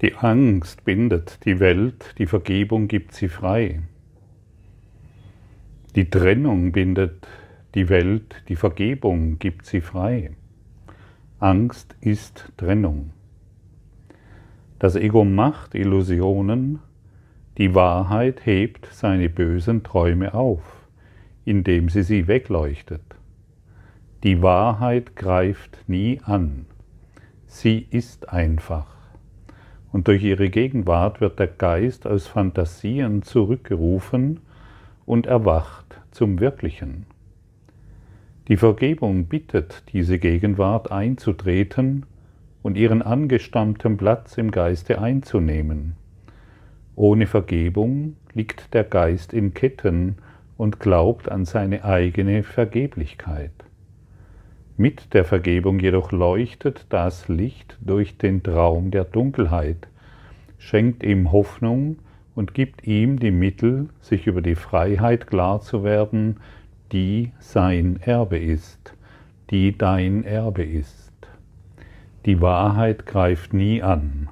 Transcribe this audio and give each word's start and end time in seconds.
Die 0.00 0.14
Angst 0.16 0.84
bindet 0.84 1.44
die 1.44 1.60
Welt, 1.60 2.14
die 2.18 2.26
Vergebung 2.26 2.88
gibt 2.88 3.12
sie 3.12 3.28
frei. 3.28 3.80
Die 5.94 6.10
Trennung 6.10 6.72
bindet 6.72 7.28
die 7.74 7.88
Welt, 7.88 8.42
die 8.48 8.56
Vergebung 8.56 9.38
gibt 9.38 9.66
sie 9.66 9.80
frei. 9.80 10.32
Angst 11.38 11.94
ist 12.00 12.52
Trennung. 12.56 13.10
Das 14.80 14.96
Ego 14.96 15.24
macht 15.24 15.74
Illusionen, 15.74 16.80
die 17.56 17.74
Wahrheit 17.76 18.44
hebt 18.44 18.88
seine 18.90 19.28
bösen 19.28 19.84
Träume 19.84 20.34
auf, 20.34 20.62
indem 21.44 21.88
sie 21.88 22.02
sie 22.02 22.26
wegleuchtet. 22.26 23.02
Die 24.24 24.42
Wahrheit 24.42 25.14
greift 25.14 25.78
nie 25.86 26.20
an. 26.24 26.66
Sie 27.46 27.86
ist 27.90 28.28
einfach. 28.30 28.93
Und 29.94 30.08
durch 30.08 30.24
ihre 30.24 30.50
Gegenwart 30.50 31.20
wird 31.20 31.38
der 31.38 31.46
Geist 31.46 32.04
aus 32.04 32.26
Fantasien 32.26 33.22
zurückgerufen 33.22 34.40
und 35.06 35.26
erwacht 35.26 36.00
zum 36.10 36.40
Wirklichen. 36.40 37.06
Die 38.48 38.56
Vergebung 38.56 39.26
bittet 39.26 39.84
diese 39.92 40.18
Gegenwart 40.18 40.90
einzutreten 40.90 42.06
und 42.64 42.76
ihren 42.76 43.02
angestammten 43.02 43.96
Platz 43.96 44.36
im 44.36 44.50
Geiste 44.50 45.00
einzunehmen. 45.00 45.94
Ohne 46.96 47.28
Vergebung 47.28 48.16
liegt 48.32 48.74
der 48.74 48.82
Geist 48.82 49.32
in 49.32 49.54
Ketten 49.54 50.16
und 50.56 50.80
glaubt 50.80 51.28
an 51.30 51.44
seine 51.44 51.84
eigene 51.84 52.42
Vergeblichkeit. 52.42 53.63
Mit 54.76 55.14
der 55.14 55.24
Vergebung 55.24 55.78
jedoch 55.78 56.10
leuchtet 56.10 56.86
das 56.88 57.28
Licht 57.28 57.78
durch 57.80 58.18
den 58.18 58.42
Traum 58.42 58.90
der 58.90 59.04
Dunkelheit, 59.04 59.86
schenkt 60.58 61.04
ihm 61.04 61.30
Hoffnung 61.30 61.98
und 62.34 62.54
gibt 62.54 62.84
ihm 62.84 63.20
die 63.20 63.30
Mittel, 63.30 63.88
sich 64.00 64.26
über 64.26 64.42
die 64.42 64.56
Freiheit 64.56 65.28
klar 65.28 65.60
zu 65.60 65.84
werden, 65.84 66.38
die 66.90 67.30
sein 67.38 68.00
Erbe 68.04 68.36
ist, 68.36 68.94
die 69.50 69.78
dein 69.78 70.24
Erbe 70.24 70.64
ist. 70.64 71.12
Die 72.26 72.40
Wahrheit 72.40 73.06
greift 73.06 73.54
nie 73.54 73.80
an. 73.80 74.28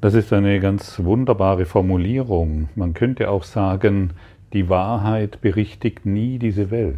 Das 0.00 0.14
ist 0.14 0.32
eine 0.32 0.58
ganz 0.58 1.04
wunderbare 1.04 1.66
Formulierung. 1.66 2.70
Man 2.76 2.94
könnte 2.94 3.28
auch 3.28 3.44
sagen, 3.44 4.14
die 4.54 4.70
Wahrheit 4.70 5.42
berichtigt 5.42 6.06
nie 6.06 6.38
diese 6.38 6.70
Welt. 6.70 6.96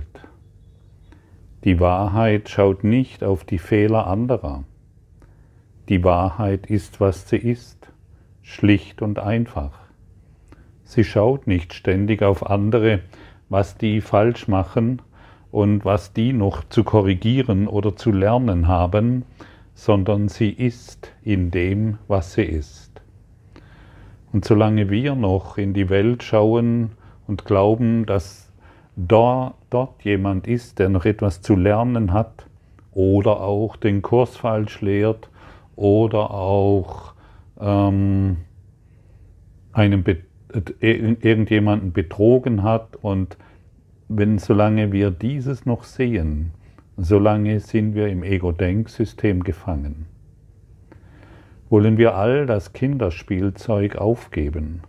Die 1.65 1.81
Wahrheit 1.81 2.51
schaut 2.51 2.85
nicht 2.85 3.25
auf 3.25 3.45
die 3.45 3.57
Fehler 3.57 4.07
anderer. 4.07 4.65
Die 5.89 6.05
Wahrheit 6.05 6.67
ist, 6.67 7.01
was 7.01 7.27
sie 7.27 7.39
ist, 7.39 7.91
schlicht 8.43 9.01
und 9.01 9.19
einfach. 9.19 9.73
Sie 10.83 11.05
schaut 11.05 11.47
nicht 11.47 11.73
ständig 11.73 12.23
auf 12.23 12.51
andere, 12.51 13.01
was 13.49 13.79
die 13.79 14.03
falsch 14.03 14.47
machen 14.47 15.01
und 15.51 15.87
was 15.87 16.13
die 16.13 16.35
noch 16.35 16.65
zu 16.69 16.85
korrigieren 16.85 17.67
oder 17.67 17.97
zu 17.97 18.13
lernen 18.13 18.69
haben, 18.69 19.25
sondern 19.73 20.29
sie 20.29 20.51
ist 20.51 21.13
in 21.23 21.51
dem, 21.51 21.97
was 22.09 22.35
sie 22.35 22.43
ist. 22.43 23.01
Und 24.33 24.45
solange 24.45 24.91
wir 24.91 25.15
noch 25.15 25.57
in 25.57 25.73
die 25.73 25.89
Welt 25.89 26.25
schauen 26.25 26.91
und 27.27 27.47
glauben, 27.47 28.05
dass 28.05 28.44
da, 28.97 29.55
dort 29.71 30.03
jemand 30.05 30.47
ist, 30.47 30.79
der 30.79 30.89
noch 30.89 31.05
etwas 31.05 31.43
zu 31.43 31.57
lernen 31.57 32.13
hat 32.13 32.47
oder 32.93 33.41
auch 33.41 33.77
den 33.77 34.03
Kurs 34.03 34.37
falsch 34.37 34.81
lehrt 34.81 35.29
oder 35.77 36.31
auch 36.31 37.15
ähm, 37.61 38.39
einem 39.73 40.03
Be 40.03 40.19
irgendjemanden 40.79 41.93
betrogen 41.93 42.63
hat 42.63 42.95
und 43.03 43.37
wenn 44.09 44.39
solange 44.39 44.93
wir 44.93 45.11
dieses 45.11 45.67
noch 45.67 45.83
sehen, 45.83 46.53
solange 46.97 47.59
sind 47.59 47.97
wir 47.97 48.07
im 48.07 48.23
Ego-Denksystem 48.23 49.43
gefangen. 49.43 50.07
Wollen 51.71 51.99
wir 51.99 52.15
all 52.15 52.47
das 52.47 52.73
Kinderspielzeug 52.73 53.97
aufgeben? 53.97 54.83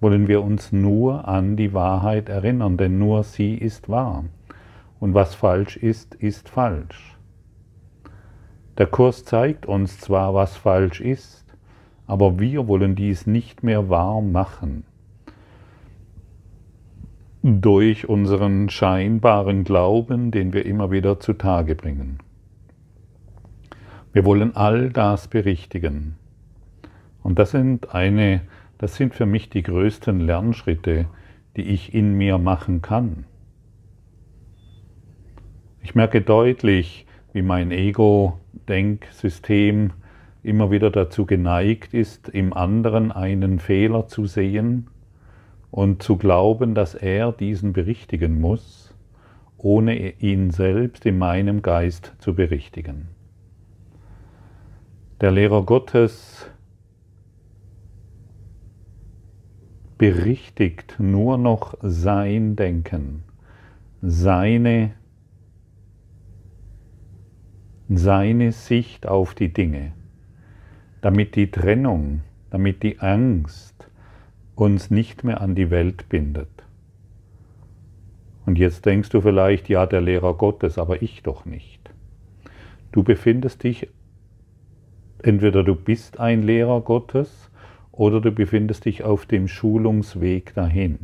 Wollen 0.00 0.28
wir 0.28 0.42
uns 0.42 0.72
nur 0.72 1.26
an 1.26 1.56
die 1.56 1.72
Wahrheit 1.72 2.28
erinnern, 2.28 2.76
denn 2.76 2.98
nur 2.98 3.22
sie 3.22 3.54
ist 3.54 3.88
wahr. 3.88 4.24
Und 5.00 5.14
was 5.14 5.34
falsch 5.34 5.76
ist, 5.76 6.14
ist 6.14 6.48
falsch. 6.48 7.16
Der 8.78 8.86
Kurs 8.86 9.24
zeigt 9.24 9.64
uns 9.64 9.98
zwar, 10.00 10.34
was 10.34 10.56
falsch 10.56 11.00
ist, 11.00 11.46
aber 12.06 12.38
wir 12.38 12.68
wollen 12.68 12.94
dies 12.94 13.26
nicht 13.26 13.62
mehr 13.62 13.88
wahr 13.88 14.20
machen. 14.20 14.84
Durch 17.42 18.08
unseren 18.08 18.68
scheinbaren 18.68 19.64
Glauben, 19.64 20.30
den 20.30 20.52
wir 20.52 20.66
immer 20.66 20.90
wieder 20.90 21.20
zutage 21.20 21.74
bringen. 21.74 22.18
Wir 24.12 24.24
wollen 24.24 24.56
all 24.56 24.90
das 24.90 25.28
berichtigen. 25.28 26.16
Und 27.22 27.38
das 27.38 27.50
sind 27.52 27.94
eine, 27.94 28.40
das 28.78 28.96
sind 28.96 29.14
für 29.14 29.26
mich 29.26 29.50
die 29.50 29.62
größten 29.62 30.18
Lernschritte, 30.20 31.06
die 31.56 31.62
ich 31.62 31.94
in 31.94 32.14
mir 32.14 32.38
machen 32.38 32.82
kann. 32.82 33.24
Ich 35.82 35.94
merke 35.94 36.20
deutlich, 36.20 37.06
wie 37.32 37.42
mein 37.42 37.70
Ego-Denksystem 37.70 39.92
immer 40.42 40.70
wieder 40.70 40.90
dazu 40.90 41.24
geneigt 41.26 41.94
ist, 41.94 42.28
im 42.28 42.52
anderen 42.52 43.12
einen 43.12 43.58
Fehler 43.58 44.06
zu 44.06 44.26
sehen 44.26 44.88
und 45.70 46.02
zu 46.02 46.16
glauben, 46.16 46.74
dass 46.74 46.94
er 46.94 47.32
diesen 47.32 47.72
berichtigen 47.72 48.38
muss, 48.40 48.94
ohne 49.58 50.10
ihn 50.20 50.50
selbst 50.50 51.06
in 51.06 51.18
meinem 51.18 51.62
Geist 51.62 52.14
zu 52.18 52.34
berichtigen. 52.34 53.08
Der 55.20 55.30
Lehrer 55.30 55.62
Gottes 55.62 56.50
berichtigt 59.98 60.96
nur 60.98 61.38
noch 61.38 61.74
sein 61.80 62.56
Denken, 62.56 63.22
seine, 64.02 64.92
seine 67.88 68.52
Sicht 68.52 69.06
auf 69.06 69.34
die 69.34 69.52
Dinge, 69.52 69.92
damit 71.00 71.36
die 71.36 71.50
Trennung, 71.50 72.22
damit 72.50 72.82
die 72.82 72.98
Angst 73.00 73.88
uns 74.54 74.90
nicht 74.90 75.24
mehr 75.24 75.40
an 75.40 75.54
die 75.54 75.70
Welt 75.70 76.08
bindet. 76.08 76.48
Und 78.44 78.58
jetzt 78.58 78.86
denkst 78.86 79.08
du 79.08 79.20
vielleicht, 79.20 79.68
ja, 79.68 79.86
der 79.86 80.00
Lehrer 80.00 80.34
Gottes, 80.34 80.78
aber 80.78 81.02
ich 81.02 81.22
doch 81.22 81.44
nicht. 81.44 81.90
Du 82.92 83.02
befindest 83.02 83.64
dich 83.64 83.88
Entweder 85.22 85.64
du 85.64 85.74
bist 85.74 86.20
ein 86.20 86.42
Lehrer 86.42 86.80
Gottes 86.80 87.50
oder 87.96 88.20
du 88.20 88.30
befindest 88.30 88.84
dich 88.84 89.02
auf 89.02 89.26
dem 89.26 89.48
Schulungsweg 89.48 90.54
dahin. 90.54 90.98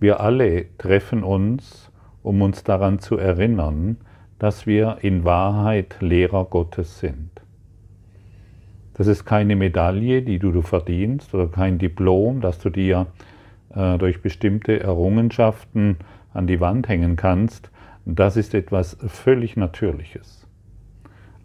Wir 0.00 0.20
alle 0.20 0.66
treffen 0.78 1.22
uns, 1.22 1.90
um 2.22 2.42
uns 2.42 2.64
daran 2.64 2.98
zu 2.98 3.16
erinnern, 3.16 3.98
dass 4.38 4.66
wir 4.66 4.98
in 5.02 5.24
Wahrheit 5.24 5.96
Lehrer 6.00 6.44
Gottes 6.44 6.98
sind. 6.98 7.30
Das 8.94 9.06
ist 9.06 9.24
keine 9.24 9.56
Medaille, 9.56 10.22
die 10.22 10.38
du, 10.38 10.62
verdienst 10.62 11.34
oder 11.34 11.48
kein 11.48 11.78
Diplom, 11.78 12.40
das 12.40 12.58
du 12.58 12.70
dir 12.70 13.06
äh, 13.74 13.98
durch 13.98 14.22
bestimmte 14.22 14.80
Errungenschaften 14.80 15.98
an 16.32 16.46
die 16.46 16.60
Wand 16.60 16.88
hängen 16.88 17.16
kannst. 17.16 17.70
Das 18.06 18.36
ist 18.36 18.54
etwas 18.54 18.96
völlig 19.06 19.56
Natürliches. 19.56 20.46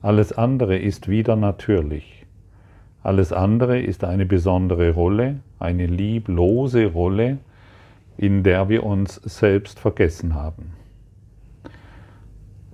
Alles 0.01 0.31
andere 0.31 0.77
ist 0.77 1.09
wieder 1.09 1.35
natürlich. 1.35 2.20
Alles 3.03 3.33
andere 3.33 3.79
ist 3.79 4.03
eine 4.03 4.27
besondere 4.27 4.91
Rolle, 4.91 5.39
eine 5.57 5.87
lieblose 5.87 6.85
Rolle, 6.85 7.39
in 8.17 8.43
der 8.43 8.69
wir 8.69 8.83
uns 8.83 9.15
selbst 9.15 9.79
vergessen 9.79 10.35
haben. 10.35 10.73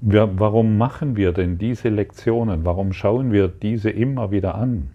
Wir, 0.01 0.37
warum 0.37 0.77
machen 0.77 1.15
wir 1.15 1.31
denn 1.31 1.57
diese 1.57 1.87
Lektionen? 1.87 2.65
Warum 2.65 2.91
schauen 2.91 3.31
wir 3.31 3.47
diese 3.47 3.89
immer 3.89 4.29
wieder 4.29 4.55
an? 4.55 4.89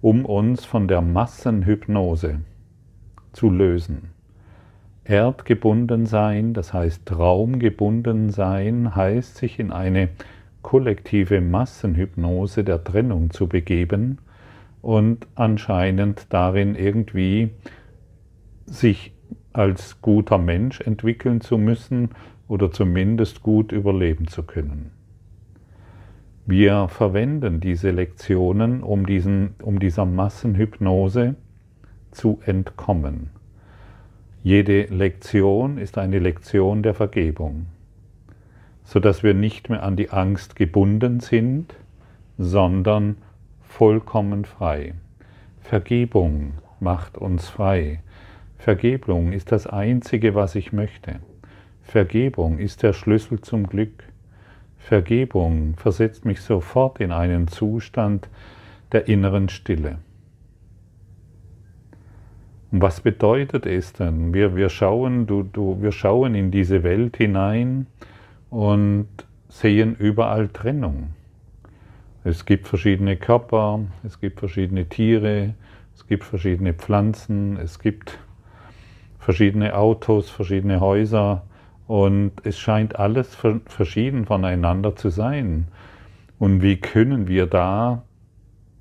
Um 0.00 0.24
uns 0.26 0.64
von 0.64 0.88
der 0.88 1.02
Massenhypnose 1.02 2.40
zu 3.32 3.48
lösen. 3.48 4.10
Erdgebunden 5.04 6.06
sein, 6.06 6.52
das 6.52 6.72
heißt 6.72 7.06
traumgebunden 7.06 8.30
sein, 8.30 8.94
heißt 8.96 9.36
sich 9.36 9.60
in 9.60 9.70
eine 9.70 10.08
kollektive 10.62 11.40
Massenhypnose 11.40 12.64
der 12.64 12.82
Trennung 12.82 13.30
zu 13.30 13.48
begeben 13.48 14.18
und 14.82 15.28
anscheinend 15.36 16.26
darin 16.30 16.74
irgendwie 16.74 17.50
sich 18.66 19.14
als 19.52 20.02
guter 20.02 20.38
Mensch 20.38 20.80
entwickeln 20.80 21.40
zu 21.40 21.56
müssen 21.56 22.10
oder 22.48 22.70
zumindest 22.70 23.42
gut 23.42 23.72
überleben 23.72 24.26
zu 24.26 24.42
können. 24.42 24.90
Wir 26.44 26.88
verwenden 26.88 27.60
diese 27.60 27.92
Lektionen, 27.92 28.82
um, 28.82 29.06
diesen, 29.06 29.54
um 29.62 29.78
dieser 29.78 30.04
Massenhypnose 30.04 31.36
zu 32.10 32.40
entkommen. 32.44 33.30
Jede 34.42 34.86
Lektion 34.86 35.78
ist 35.78 35.98
eine 35.98 36.18
Lektion 36.18 36.82
der 36.82 36.94
Vergebung, 36.94 37.66
sodass 38.82 39.22
wir 39.22 39.34
nicht 39.34 39.70
mehr 39.70 39.84
an 39.84 39.94
die 39.94 40.10
Angst 40.10 40.56
gebunden 40.56 41.20
sind, 41.20 41.76
sondern 42.38 43.18
vollkommen 43.72 44.44
frei. 44.44 44.92
Vergebung 45.62 46.52
macht 46.78 47.16
uns 47.16 47.48
frei. 47.48 48.00
Vergebung 48.58 49.32
ist 49.32 49.50
das 49.50 49.66
Einzige, 49.66 50.34
was 50.34 50.54
ich 50.56 50.72
möchte. 50.74 51.20
Vergebung 51.82 52.58
ist 52.58 52.82
der 52.82 52.92
Schlüssel 52.92 53.40
zum 53.40 53.66
Glück. 53.66 54.04
Vergebung 54.76 55.74
versetzt 55.76 56.26
mich 56.26 56.42
sofort 56.42 57.00
in 57.00 57.12
einen 57.12 57.48
Zustand 57.48 58.28
der 58.92 59.08
inneren 59.08 59.48
Stille. 59.48 59.98
Und 62.70 62.82
was 62.82 63.00
bedeutet 63.00 63.64
es 63.64 63.94
denn? 63.94 64.34
Wir, 64.34 64.54
wir, 64.54 64.68
schauen, 64.68 65.26
du, 65.26 65.44
du, 65.44 65.80
wir 65.80 65.92
schauen 65.92 66.34
in 66.34 66.50
diese 66.50 66.82
Welt 66.82 67.16
hinein 67.16 67.86
und 68.50 69.08
sehen 69.48 69.96
überall 69.98 70.48
Trennung. 70.48 71.14
Es 72.24 72.44
gibt 72.44 72.68
verschiedene 72.68 73.16
Körper, 73.16 73.80
es 74.04 74.20
gibt 74.20 74.38
verschiedene 74.38 74.88
Tiere, 74.88 75.54
es 75.94 76.06
gibt 76.06 76.22
verschiedene 76.22 76.72
Pflanzen, 76.72 77.56
es 77.56 77.80
gibt 77.80 78.18
verschiedene 79.18 79.74
Autos, 79.74 80.30
verschiedene 80.30 80.80
Häuser 80.80 81.42
und 81.88 82.32
es 82.44 82.58
scheint 82.58 82.96
alles 82.96 83.36
verschieden 83.66 84.24
voneinander 84.24 84.94
zu 84.94 85.10
sein. 85.10 85.66
Und 86.38 86.62
wie 86.62 86.76
können 86.76 87.26
wir 87.26 87.46
da 87.46 88.04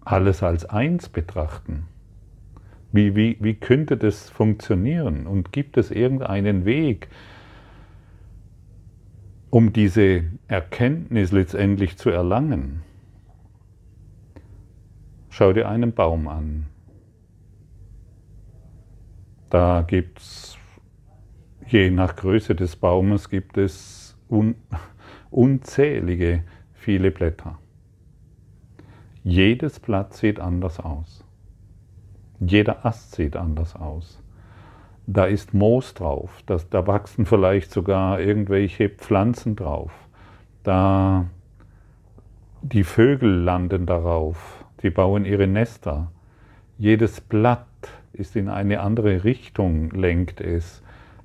alles 0.06 0.44
als 0.44 0.66
eins 0.66 1.10
betrachten? 1.10 1.88
Wie, 2.92 3.16
wie, 3.16 3.38
wie 3.40 3.56
könnte 3.56 3.98
das 3.98 4.30
funktionieren? 4.30 5.26
Und 5.26 5.52
gibt 5.52 5.78
es 5.78 5.90
irgendeinen 5.90 6.66
Weg, 6.66 7.08
um 9.50 9.74
diese 9.74 10.24
Erkenntnis 10.48 11.32
letztendlich 11.32 11.98
zu 11.98 12.10
erlangen? 12.10 12.84
Schau 15.34 15.54
dir 15.54 15.70
einen 15.70 15.94
Baum 15.94 16.28
an. 16.28 16.68
Da 19.50 19.82
gibt 19.82 20.20
es, 20.20 20.58
je 21.68 21.90
nach 21.90 22.18
Größe 22.18 22.54
des 22.54 22.76
Baumes, 22.76 23.30
gibt 23.30 23.58
es 23.58 24.18
un, 24.28 24.56
unzählige 25.30 26.44
viele 26.74 27.12
Blätter. 27.12 27.60
Jedes 29.24 29.80
Blatt 29.80 30.14
sieht 30.14 30.42
anders 30.42 30.82
aus. 30.82 31.24
Jeder 32.42 32.86
Ast 32.86 33.16
sieht 33.16 33.38
anders 33.38 33.78
aus. 33.78 34.22
Da 35.08 35.24
ist 35.26 35.54
Moos 35.54 35.94
drauf, 35.94 36.44
das, 36.46 36.70
da 36.70 36.88
wachsen 36.88 37.26
vielleicht 37.26 37.72
sogar 37.72 38.20
irgendwelche 38.20 38.90
Pflanzen 38.90 39.56
drauf. 39.56 39.94
Da 40.64 41.28
die 42.62 42.84
Vögel 42.84 43.44
landen 43.44 43.86
darauf, 43.86 44.61
die 44.84 44.90
bauen 44.90 45.26
ihre 45.26 45.48
Nester. 45.48 46.12
Jedes 46.78 47.22
Blatt 47.22 47.68
ist 48.14 48.36
in 48.36 48.50
eine 48.50 48.82
andere 48.82 49.24
Richtung, 49.24 49.92
lenkt 49.92 50.42
es. 50.42 50.82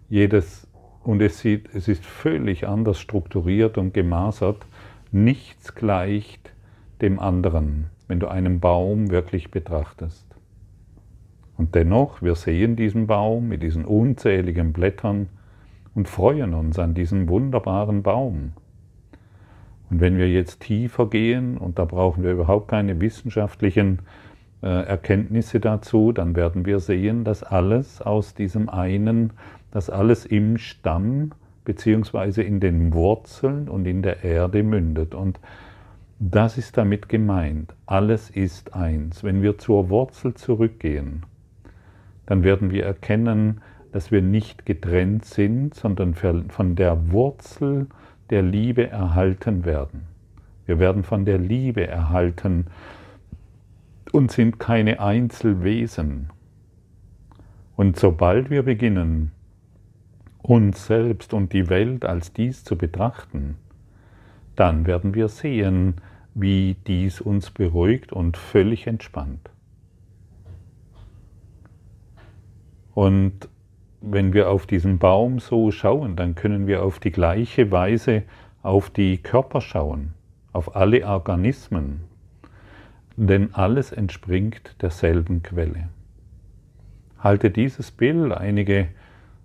Jedes, 0.08 0.66
und 1.02 1.20
es, 1.22 1.40
sieht, 1.40 1.74
es 1.74 1.88
ist 1.88 2.04
völlig 2.04 2.66
anders 2.68 3.00
strukturiert 3.00 3.78
und 3.78 3.94
gemasert. 3.94 4.66
Nichts 5.12 5.74
gleicht 5.74 6.52
dem 7.00 7.18
anderen, 7.18 7.86
wenn 8.08 8.20
du 8.20 8.28
einen 8.28 8.60
Baum 8.60 9.10
wirklich 9.10 9.50
betrachtest. 9.50 10.26
Und 11.56 11.74
dennoch, 11.74 12.22
wir 12.22 12.34
sehen 12.34 12.76
diesen 12.76 13.06
Baum 13.06 13.48
mit 13.48 13.62
diesen 13.62 13.84
unzähligen 13.84 14.72
Blättern 14.72 15.28
und 15.94 16.08
freuen 16.08 16.52
uns 16.54 16.78
an 16.78 16.94
diesem 16.94 17.28
wunderbaren 17.28 18.02
Baum. 18.02 18.52
Und 19.90 20.00
wenn 20.00 20.18
wir 20.18 20.28
jetzt 20.28 20.60
tiefer 20.60 21.08
gehen, 21.08 21.58
und 21.58 21.78
da 21.78 21.84
brauchen 21.84 22.24
wir 22.24 22.32
überhaupt 22.32 22.68
keine 22.68 23.00
wissenschaftlichen 23.00 24.00
äh, 24.62 24.66
Erkenntnisse 24.66 25.60
dazu, 25.60 26.12
dann 26.12 26.34
werden 26.34 26.66
wir 26.66 26.80
sehen, 26.80 27.24
dass 27.24 27.42
alles 27.42 28.00
aus 28.02 28.34
diesem 28.34 28.68
einen, 28.68 29.32
dass 29.70 29.90
alles 29.90 30.26
im 30.26 30.58
Stamm 30.58 31.32
beziehungsweise 31.64 32.42
in 32.42 32.60
den 32.60 32.94
Wurzeln 32.94 33.68
und 33.68 33.86
in 33.86 34.02
der 34.02 34.24
Erde 34.24 34.62
mündet. 34.62 35.14
Und 35.14 35.38
das 36.18 36.56
ist 36.56 36.78
damit 36.78 37.08
gemeint. 37.08 37.74
Alles 37.84 38.30
ist 38.30 38.74
eins. 38.74 39.22
Wenn 39.22 39.42
wir 39.42 39.58
zur 39.58 39.90
Wurzel 39.90 40.34
zurückgehen, 40.34 41.24
dann 42.24 42.42
werden 42.42 42.70
wir 42.70 42.84
erkennen, 42.84 43.60
dass 43.92 44.10
wir 44.10 44.22
nicht 44.22 44.66
getrennt 44.66 45.24
sind, 45.24 45.74
sondern 45.74 46.14
von 46.14 46.76
der 46.76 47.12
Wurzel 47.12 47.86
der 48.30 48.42
Liebe 48.42 48.88
erhalten 48.88 49.64
werden. 49.64 50.06
Wir 50.66 50.78
werden 50.78 51.04
von 51.04 51.24
der 51.24 51.38
Liebe 51.38 51.86
erhalten 51.86 52.66
und 54.12 54.32
sind 54.32 54.58
keine 54.58 55.00
Einzelwesen. 55.00 56.30
Und 57.76 57.98
sobald 57.98 58.50
wir 58.50 58.62
beginnen, 58.62 59.32
uns 60.42 60.86
selbst 60.86 61.34
und 61.34 61.52
die 61.52 61.68
Welt 61.68 62.04
als 62.04 62.32
dies 62.32 62.64
zu 62.64 62.76
betrachten, 62.76 63.56
dann 64.54 64.86
werden 64.86 65.14
wir 65.14 65.28
sehen, 65.28 65.94
wie 66.34 66.76
dies 66.86 67.20
uns 67.20 67.50
beruhigt 67.50 68.12
und 68.12 68.36
völlig 68.36 68.86
entspannt. 68.86 69.50
Und 72.94 73.48
wenn 74.08 74.32
wir 74.32 74.50
auf 74.50 74.66
diesen 74.66 74.98
Baum 74.98 75.40
so 75.40 75.72
schauen, 75.72 76.14
dann 76.14 76.36
können 76.36 76.66
wir 76.66 76.84
auf 76.84 77.00
die 77.00 77.10
gleiche 77.10 77.72
Weise 77.72 78.22
auf 78.62 78.88
die 78.88 79.18
Körper 79.18 79.60
schauen, 79.60 80.14
auf 80.52 80.76
alle 80.76 81.06
Organismen, 81.06 82.02
denn 83.16 83.52
alles 83.54 83.90
entspringt 83.92 84.80
derselben 84.80 85.42
Quelle. 85.42 85.88
Halte 87.18 87.50
dieses 87.50 87.90
Bild 87.90 88.32
einige 88.32 88.88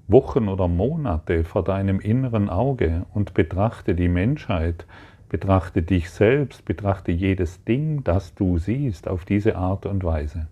Wochen 0.08 0.48
oder 0.48 0.68
Monate 0.68 1.44
vor 1.44 1.64
deinem 1.64 2.00
inneren 2.00 2.50
Auge 2.50 3.06
und 3.14 3.34
betrachte 3.34 3.96
die 3.96 4.10
Menschheit, 4.10 4.86
betrachte 5.30 5.82
dich 5.82 6.12
selbst, 6.12 6.66
betrachte 6.66 7.12
jedes 7.12 7.64
Ding, 7.64 8.04
das 8.04 8.36
du 8.36 8.60
siehst, 8.60 9.08
auf 9.08 9.26
diese 9.26 9.56
Art 9.56 9.86
und 9.88 10.04
Weise. 10.04 10.48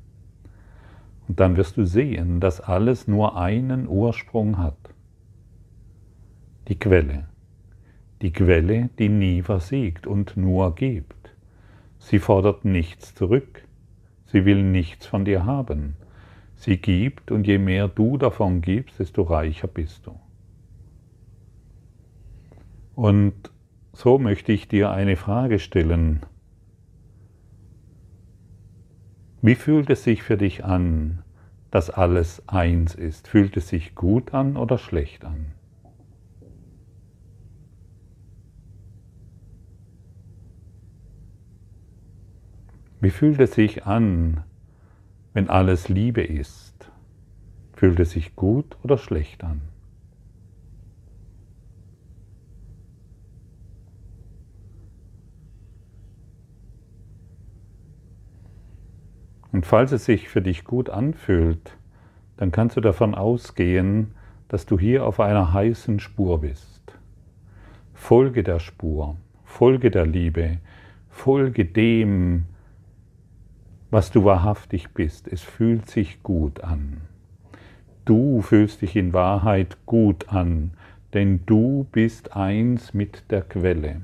Und 1.29 1.39
dann 1.39 1.57
wirst 1.57 1.77
du 1.77 1.85
sehen, 1.85 2.39
dass 2.39 2.59
alles 2.59 3.07
nur 3.07 3.37
einen 3.37 3.87
Ursprung 3.87 4.57
hat. 4.57 4.95
Die 6.67 6.79
Quelle. 6.79 7.27
Die 8.23 8.33
Quelle, 8.33 8.89
die 8.97 9.09
nie 9.09 9.43
versiegt 9.43 10.07
und 10.07 10.37
nur 10.37 10.73
gibt. 10.73 11.35
Sie 11.99 12.17
fordert 12.17 12.65
nichts 12.65 13.13
zurück. 13.13 13.63
Sie 14.25 14.43
will 14.43 14.63
nichts 14.63 15.05
von 15.05 15.23
dir 15.23 15.45
haben. 15.45 15.95
Sie 16.55 16.77
gibt 16.77 17.29
und 17.29 17.45
je 17.45 17.59
mehr 17.59 17.87
du 17.87 18.17
davon 18.17 18.61
gibst, 18.61 18.99
desto 18.99 19.21
reicher 19.21 19.67
bist 19.67 20.07
du. 20.07 20.19
Und 22.95 23.51
so 23.93 24.17
möchte 24.17 24.51
ich 24.51 24.67
dir 24.67 24.89
eine 24.89 25.15
Frage 25.15 25.59
stellen. 25.59 26.21
Wie 29.41 29.55
fühlt 29.55 29.89
es 29.89 30.03
sich 30.03 30.21
für 30.21 30.35
dich 30.35 30.65
an, 30.65 31.23
dass 31.71 31.89
alles 31.89 32.43
eins 32.47 32.93
ist? 32.93 33.27
Fühlt 33.29 33.55
es 33.55 33.69
sich 33.69 33.95
gut 33.95 34.33
an 34.33 34.57
oder 34.57 34.77
schlecht 34.77 35.23
an? 35.23 35.53
Wie 42.99 43.11
fühlt 43.11 43.39
es 43.39 43.53
sich 43.53 43.85
an, 43.85 44.43
wenn 45.33 45.49
alles 45.49 45.87
Liebe 45.87 46.21
ist? 46.21 46.91
Fühlt 47.71 47.97
es 48.01 48.11
sich 48.11 48.35
gut 48.35 48.77
oder 48.83 48.97
schlecht 48.97 49.45
an? 49.45 49.61
Und 59.59 59.65
falls 59.65 59.91
es 59.91 60.05
sich 60.05 60.29
für 60.29 60.41
dich 60.41 60.63
gut 60.63 60.89
anfühlt, 60.89 61.75
dann 62.37 62.53
kannst 62.53 62.77
du 62.77 62.79
davon 62.79 63.13
ausgehen, 63.13 64.11
dass 64.47 64.65
du 64.65 64.79
hier 64.79 65.05
auf 65.05 65.19
einer 65.19 65.51
heißen 65.51 65.99
Spur 65.99 66.39
bist. 66.39 66.93
Folge 67.93 68.43
der 68.43 68.59
Spur, 68.59 69.17
folge 69.43 69.91
der 69.91 70.05
Liebe, 70.05 70.59
folge 71.09 71.65
dem, 71.65 72.45
was 73.91 74.11
du 74.11 74.23
wahrhaftig 74.23 74.93
bist. 74.93 75.27
Es 75.27 75.41
fühlt 75.41 75.89
sich 75.89 76.23
gut 76.23 76.61
an. 76.63 77.01
Du 78.05 78.41
fühlst 78.41 78.81
dich 78.81 78.95
in 78.95 79.11
Wahrheit 79.11 79.75
gut 79.85 80.29
an, 80.29 80.71
denn 81.13 81.45
du 81.45 81.85
bist 81.91 82.33
eins 82.33 82.93
mit 82.93 83.29
der 83.29 83.41
Quelle. 83.41 84.03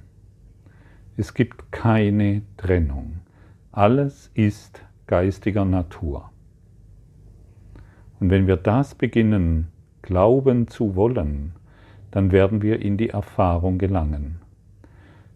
Es 1.16 1.34
gibt 1.34 1.72
keine 1.72 2.42
Trennung. 2.58 3.22
Alles 3.72 4.30
ist 4.34 4.82
geistiger 5.08 5.66
Natur. 5.66 6.32
Und 8.20 8.30
wenn 8.30 8.48
wir 8.48 8.58
das 8.58 8.96
beginnen, 8.96 9.68
glauben 10.02 10.68
zu 10.68 10.96
wollen, 10.96 11.54
dann 12.12 12.32
werden 12.32 12.62
wir 12.62 12.82
in 12.82 12.98
die 12.98 13.10
Erfahrung 13.10 13.78
gelangen. 13.78 14.40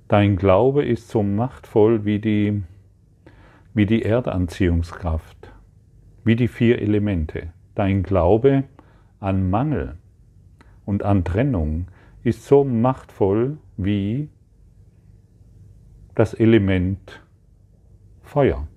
Dein 0.08 0.38
Glaube 0.38 0.86
ist 0.86 1.10
so 1.10 1.22
machtvoll 1.22 2.06
wie 2.06 2.20
die, 2.20 2.64
wie 3.74 3.86
die 3.86 4.04
Erdanziehungskraft, 4.04 5.52
wie 6.24 6.36
die 6.36 6.48
vier 6.48 6.82
Elemente. 6.82 7.54
Dein 7.76 8.02
Glaube 8.02 8.64
an 9.20 9.50
Mangel 9.50 9.98
und 10.86 11.04
an 11.04 11.24
Trennung 11.24 11.88
ist 12.24 12.46
so 12.46 12.64
machtvoll 12.64 13.58
wie 13.78 14.30
das 16.16 16.34
Element 16.34 17.22
Feuer, 18.24 18.68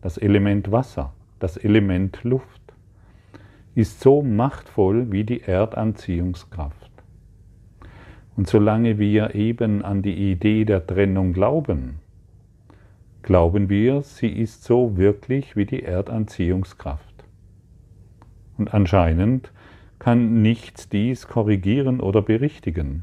das 0.00 0.18
Element 0.18 0.70
Wasser, 0.72 1.12
das 1.38 1.56
Element 1.56 2.22
Luft, 2.24 2.60
ist 3.74 4.00
so 4.00 4.22
machtvoll 4.22 5.12
wie 5.12 5.24
die 5.24 5.42
Erdanziehungskraft. 5.42 6.90
Und 8.36 8.48
solange 8.48 8.98
wir 8.98 9.34
eben 9.34 9.82
an 9.82 10.02
die 10.02 10.30
Idee 10.32 10.64
der 10.64 10.86
Trennung 10.86 11.32
glauben, 11.32 12.00
glauben 13.22 13.68
wir, 13.68 14.02
sie 14.02 14.28
ist 14.28 14.64
so 14.64 14.96
wirklich 14.96 15.56
wie 15.56 15.66
die 15.66 15.82
Erdanziehungskraft. 15.82 17.24
Und 18.56 18.72
anscheinend 18.72 19.52
kann 19.98 20.40
nichts 20.42 20.88
dies 20.88 21.28
korrigieren 21.28 22.00
oder 22.00 22.22
berichtigen, 22.22 23.02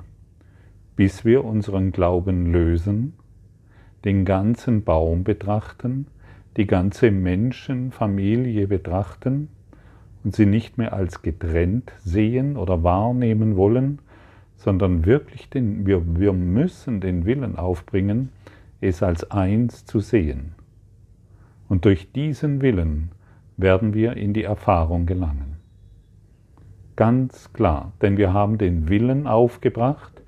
bis 0.96 1.24
wir 1.24 1.46
unseren 1.46 1.92
Glauben 1.92 2.52
lösen 2.52 3.14
den 4.06 4.26
ganzen 4.26 4.84
Baum 4.84 5.24
betrachten, 5.24 6.08
die 6.58 6.68
ganze 6.68 7.12
Menschenfamilie 7.12 8.68
betrachten 8.68 9.50
und 10.24 10.36
sie 10.36 10.48
nicht 10.48 10.78
mehr 10.78 10.94
als 10.94 11.22
getrennt 11.22 11.94
sehen 12.04 12.58
oder 12.58 12.84
wahrnehmen 12.84 13.56
wollen, 13.56 14.00
sondern 14.56 15.06
wirklich 15.06 15.50
den, 15.50 15.86
wir, 15.86 16.02
wir 16.20 16.34
müssen 16.34 17.00
den 17.00 17.26
Willen 17.26 17.56
aufbringen, 17.56 18.30
es 18.82 19.04
als 19.04 19.30
eins 19.30 19.86
zu 19.86 20.00
sehen. 20.00 20.56
Und 21.70 21.86
durch 21.86 22.12
diesen 22.12 22.62
Willen 22.62 23.12
werden 23.56 23.94
wir 23.94 24.18
in 24.18 24.34
die 24.34 24.44
Erfahrung 24.44 25.06
gelangen. 25.06 25.58
Ganz 26.96 27.54
klar, 27.54 27.94
denn 28.02 28.18
wir 28.18 28.34
haben 28.34 28.58
den 28.58 28.90
Willen 28.90 29.28
aufgebracht, 29.28 30.24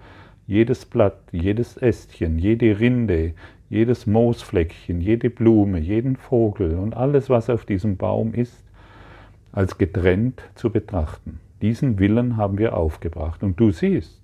jedes 0.45 0.85
Blatt, 0.85 1.21
jedes 1.31 1.77
Ästchen, 1.77 2.37
jede 2.37 2.79
Rinde, 2.79 3.33
jedes 3.69 4.07
Moosfleckchen, 4.07 4.99
jede 4.99 5.29
Blume, 5.29 5.79
jeden 5.79 6.15
Vogel 6.15 6.77
und 6.77 6.95
alles, 6.95 7.29
was 7.29 7.49
auf 7.49 7.65
diesem 7.65 7.97
Baum 7.97 8.33
ist, 8.33 8.63
als 9.51 9.77
getrennt 9.77 10.41
zu 10.55 10.71
betrachten. 10.71 11.39
Diesen 11.61 11.99
Willen 11.99 12.37
haben 12.37 12.57
wir 12.57 12.75
aufgebracht. 12.75 13.43
Und 13.43 13.59
du 13.59 13.71
siehst, 13.71 14.21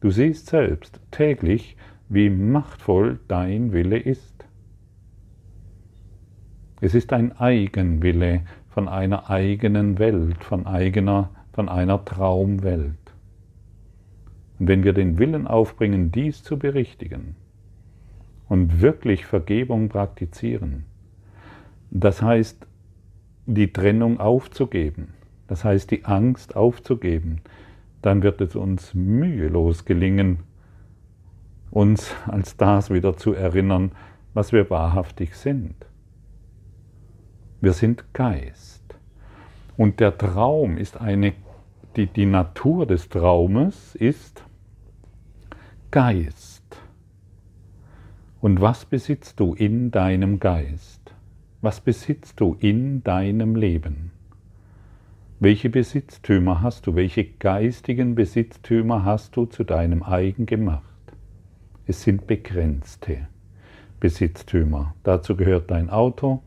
du 0.00 0.10
siehst 0.10 0.46
selbst 0.46 1.00
täglich, 1.10 1.76
wie 2.08 2.30
machtvoll 2.30 3.18
dein 3.28 3.72
Wille 3.72 3.98
ist. 3.98 4.44
Es 6.80 6.94
ist 6.94 7.12
ein 7.12 7.38
Eigenwille 7.38 8.42
von 8.68 8.88
einer 8.88 9.30
eigenen 9.30 9.98
Welt, 9.98 10.42
von, 10.44 10.66
eigener, 10.66 11.30
von 11.52 11.68
einer 11.68 12.04
Traumwelt. 12.04 12.96
Und 14.58 14.68
wenn 14.68 14.84
wir 14.84 14.92
den 14.92 15.18
Willen 15.18 15.46
aufbringen, 15.46 16.12
dies 16.12 16.42
zu 16.42 16.58
berichtigen, 16.58 17.36
und 18.50 18.80
wirklich 18.80 19.26
Vergebung 19.26 19.88
praktizieren. 19.88 20.84
Das 21.92 22.20
heißt, 22.20 22.66
die 23.46 23.72
Trennung 23.72 24.18
aufzugeben, 24.18 25.14
das 25.46 25.64
heißt, 25.64 25.90
die 25.92 26.04
Angst 26.04 26.56
aufzugeben, 26.56 27.42
dann 28.02 28.24
wird 28.24 28.40
es 28.40 28.56
uns 28.56 28.92
mühelos 28.92 29.84
gelingen, 29.84 30.40
uns 31.70 32.12
als 32.26 32.56
das 32.56 32.90
wieder 32.90 33.16
zu 33.16 33.34
erinnern, 33.34 33.92
was 34.34 34.52
wir 34.52 34.68
wahrhaftig 34.68 35.36
sind. 35.36 35.76
Wir 37.60 37.72
sind 37.72 38.12
Geist. 38.14 38.82
Und 39.76 40.00
der 40.00 40.18
Traum 40.18 40.76
ist 40.76 41.00
eine, 41.00 41.34
die, 41.94 42.06
die 42.06 42.26
Natur 42.26 42.84
des 42.84 43.08
Traumes 43.08 43.94
ist 43.94 44.42
Geist. 45.92 46.49
Und 48.40 48.62
was 48.62 48.86
besitzt 48.86 49.38
du 49.38 49.52
in 49.52 49.90
deinem 49.90 50.40
Geist? 50.40 51.14
Was 51.60 51.82
besitzt 51.82 52.40
du 52.40 52.56
in 52.58 53.04
deinem 53.04 53.54
Leben? 53.54 54.12
Welche 55.40 55.68
Besitztümer 55.68 56.62
hast 56.62 56.86
du? 56.86 56.94
Welche 56.94 57.24
geistigen 57.24 58.14
Besitztümer 58.14 59.04
hast 59.04 59.36
du 59.36 59.44
zu 59.44 59.62
deinem 59.62 60.02
eigen 60.02 60.46
gemacht? 60.46 60.84
Es 61.86 62.02
sind 62.02 62.26
begrenzte 62.26 63.28
Besitztümer. 64.00 64.94
Dazu 65.02 65.36
gehört 65.36 65.70
dein 65.70 65.90
Auto, 65.90 66.42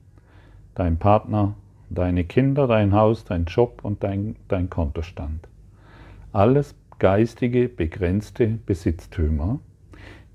dein 0.74 0.98
Partner, 0.98 1.54
deine 1.92 2.24
Kinder, 2.24 2.66
dein 2.66 2.94
Haus, 2.94 3.24
dein 3.24 3.46
Job 3.46 3.82
und 3.84 4.04
dein, 4.04 4.36
dein 4.48 4.68
Kontostand. 4.68 5.48
Alles 6.32 6.74
geistige, 6.98 7.70
begrenzte 7.70 8.48
Besitztümer, 8.66 9.60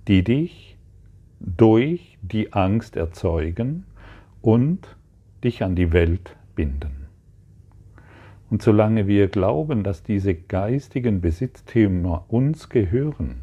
die 0.06 0.22
dich 0.22 0.67
durch 1.40 2.18
die 2.22 2.52
Angst 2.52 2.96
erzeugen 2.96 3.84
und 4.42 4.96
dich 5.44 5.62
an 5.62 5.76
die 5.76 5.92
Welt 5.92 6.36
binden. 6.54 7.06
Und 8.50 8.62
solange 8.62 9.06
wir 9.06 9.28
glauben, 9.28 9.82
dass 9.84 10.02
diese 10.02 10.34
geistigen 10.34 11.20
Besitztümer 11.20 12.24
uns 12.28 12.68
gehören, 12.68 13.42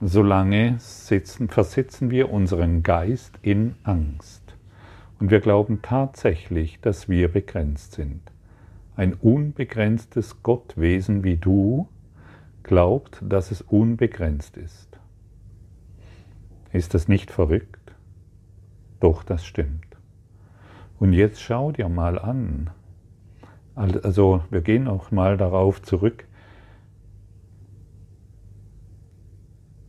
solange 0.00 0.76
sitzen, 0.78 1.48
versetzen 1.48 2.10
wir 2.10 2.30
unseren 2.30 2.82
Geist 2.82 3.38
in 3.42 3.74
Angst. 3.82 4.56
Und 5.18 5.30
wir 5.30 5.40
glauben 5.40 5.80
tatsächlich, 5.82 6.80
dass 6.80 7.08
wir 7.08 7.28
begrenzt 7.28 7.92
sind. 7.92 8.20
Ein 8.96 9.14
unbegrenztes 9.14 10.42
Gottwesen 10.42 11.24
wie 11.24 11.36
du 11.36 11.88
glaubt, 12.62 13.22
dass 13.26 13.50
es 13.50 13.62
unbegrenzt 13.62 14.56
ist. 14.56 14.93
Ist 16.74 16.92
das 16.92 17.06
nicht 17.06 17.30
verrückt? 17.30 17.94
Doch, 18.98 19.22
das 19.22 19.46
stimmt. 19.46 19.86
Und 20.98 21.12
jetzt 21.12 21.40
schau 21.40 21.70
dir 21.70 21.88
mal 21.88 22.18
an. 22.18 22.70
Also 23.76 24.42
wir 24.50 24.60
gehen 24.60 24.88
auch 24.88 25.12
mal 25.12 25.36
darauf 25.36 25.82
zurück. 25.82 26.26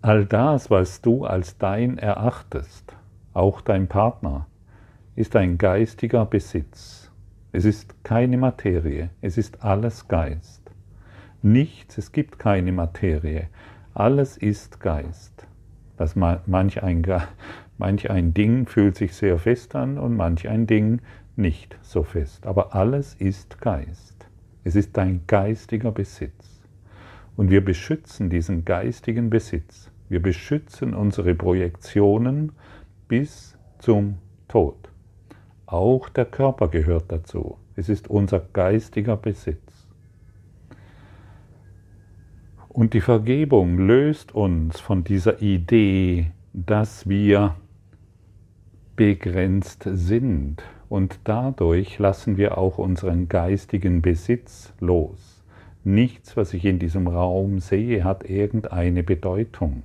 All 0.03 0.27
das, 0.27 0.69
was 0.69 1.01
du 1.01 1.25
als 1.25 1.57
dein 1.57 1.97
erachtest, 1.97 2.95
auch 3.33 3.61
dein 3.61 3.87
Partner, 3.87 4.45
ist 5.15 5.35
ein 5.35 5.57
geistiger 5.57 6.27
Besitz. 6.27 7.11
Es 7.51 7.65
ist 7.65 8.03
keine 8.03 8.37
Materie, 8.37 9.09
es 9.21 9.39
ist 9.39 9.63
alles 9.63 10.07
Geist. 10.07 10.69
Nichts, 11.41 11.97
es 11.97 12.11
gibt 12.11 12.37
keine 12.37 12.71
Materie, 12.71 13.47
alles 13.95 14.37
ist 14.37 14.79
Geist 14.79 15.44
dass 15.97 16.15
manch 16.15 16.83
ein, 16.83 17.05
manch 17.77 18.09
ein 18.09 18.33
Ding 18.33 18.67
fühlt 18.67 18.95
sich 18.95 19.13
sehr 19.13 19.37
fest 19.37 19.75
an 19.75 19.97
und 19.97 20.15
manch 20.15 20.47
ein 20.47 20.67
Ding 20.67 21.01
nicht 21.35 21.77
so 21.81 22.03
fest. 22.03 22.45
Aber 22.45 22.75
alles 22.75 23.15
ist 23.15 23.59
Geist. 23.61 24.27
Es 24.63 24.75
ist 24.75 24.97
dein 24.97 25.21
geistiger 25.27 25.91
Besitz. 25.91 26.61
Und 27.37 27.49
wir 27.49 27.63
beschützen 27.63 28.29
diesen 28.29 28.65
geistigen 28.65 29.29
Besitz. 29.29 29.91
Wir 30.09 30.21
beschützen 30.21 30.93
unsere 30.93 31.35
Projektionen 31.35 32.53
bis 33.07 33.57
zum 33.79 34.17
Tod. 34.47 34.75
Auch 35.65 36.09
der 36.09 36.25
Körper 36.25 36.67
gehört 36.67 37.11
dazu. 37.11 37.57
Es 37.75 37.89
ist 37.89 38.09
unser 38.09 38.39
geistiger 38.39 39.17
Besitz. 39.17 39.74
Und 42.75 42.93
die 42.93 42.99
Vergebung 42.99 43.77
löst 43.77 44.35
uns 44.35 44.81
von 44.81 45.05
dieser 45.05 45.41
Idee, 45.41 46.33
dass 46.51 47.07
wir 47.07 47.55
begrenzt 48.97 49.87
sind. 49.89 50.61
Und 50.89 51.19
dadurch 51.23 51.99
lassen 51.99 52.35
wir 52.35 52.57
auch 52.57 52.77
unseren 52.77 53.29
geistigen 53.29 54.01
Besitz 54.01 54.73
los. 54.81 55.41
Nichts, 55.85 56.35
was 56.35 56.53
ich 56.53 56.65
in 56.65 56.77
diesem 56.77 57.07
Raum 57.07 57.59
sehe, 57.59 58.03
hat 58.03 58.29
irgendeine 58.29 59.03
Bedeutung. 59.03 59.83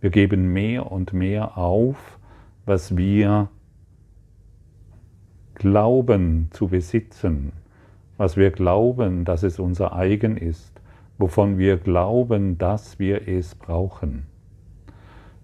Wir 0.00 0.08
geben 0.08 0.50
mehr 0.50 0.90
und 0.90 1.12
mehr 1.12 1.58
auf, 1.58 2.18
was 2.64 2.96
wir 2.96 3.50
glauben 5.56 6.48
zu 6.52 6.68
besitzen, 6.68 7.52
was 8.16 8.38
wir 8.38 8.50
glauben, 8.50 9.26
dass 9.26 9.42
es 9.42 9.58
unser 9.58 9.94
eigen 9.94 10.38
ist 10.38 10.71
wovon 11.22 11.56
wir 11.56 11.76
glauben, 11.76 12.58
dass 12.58 12.98
wir 12.98 13.28
es 13.28 13.54
brauchen. 13.54 14.26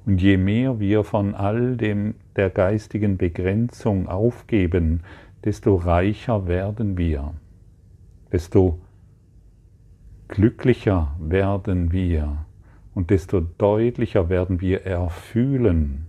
Und 0.04 0.20
je 0.20 0.36
mehr 0.36 0.80
wir 0.80 1.04
von 1.04 1.36
all 1.36 1.76
dem 1.76 2.16
der 2.34 2.50
geistigen 2.50 3.16
Begrenzung 3.16 4.08
aufgeben, 4.08 5.04
desto 5.44 5.76
reicher 5.76 6.48
werden 6.48 6.98
wir, 6.98 7.32
desto 8.32 8.80
glücklicher 10.26 11.14
werden 11.20 11.92
wir. 11.92 12.38
Und 12.92 13.10
desto 13.10 13.38
deutlicher 13.40 14.28
werden 14.28 14.60
wir 14.60 14.84
erfühlen, 14.84 16.06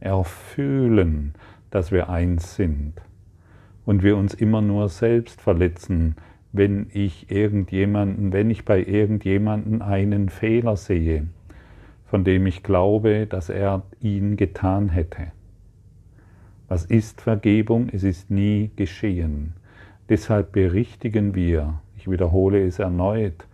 erfühlen, 0.00 1.34
dass 1.70 1.92
wir 1.92 2.08
eins 2.08 2.56
sind. 2.56 2.94
Und 3.84 4.02
wir 4.02 4.16
uns 4.16 4.34
immer 4.34 4.60
nur 4.60 4.88
selbst 4.88 5.40
verletzen, 5.40 6.16
wenn 6.52 6.88
ich 6.92 7.30
irgendjemanden, 7.30 8.32
wenn 8.32 8.50
ich 8.50 8.64
bei 8.64 8.82
irgendjemanden 8.82 9.82
einen 9.82 10.28
Fehler 10.28 10.76
sehe 10.76 11.26
von 12.12 12.24
dem 12.24 12.44
ich 12.46 12.62
glaube, 12.62 13.26
dass 13.26 13.48
er 13.48 13.84
ihn 14.02 14.36
getan 14.36 14.90
hätte. 14.90 15.28
Was 16.68 16.84
ist 16.84 17.22
Vergebung? 17.22 17.88
Es 17.90 18.04
ist 18.04 18.30
nie 18.30 18.70
geschehen. 18.76 19.54
Deshalb 20.10 20.52
berichtigen 20.52 21.34
wir, 21.34 21.80
ich 21.96 22.10
wiederhole 22.10 22.66
es 22.66 22.78
erneut, 22.78 23.46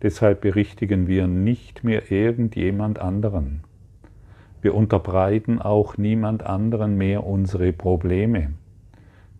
deshalb 0.00 0.40
berichtigen 0.40 1.08
wir 1.08 1.26
nicht 1.26 1.84
mehr 1.84 2.10
irgendjemand 2.10 3.00
anderen. 3.00 3.60
Wir 4.62 4.74
unterbreiten 4.74 5.60
auch 5.60 5.98
niemand 5.98 6.42
anderen 6.42 6.96
mehr 6.96 7.26
unsere 7.26 7.74
Probleme. 7.74 8.52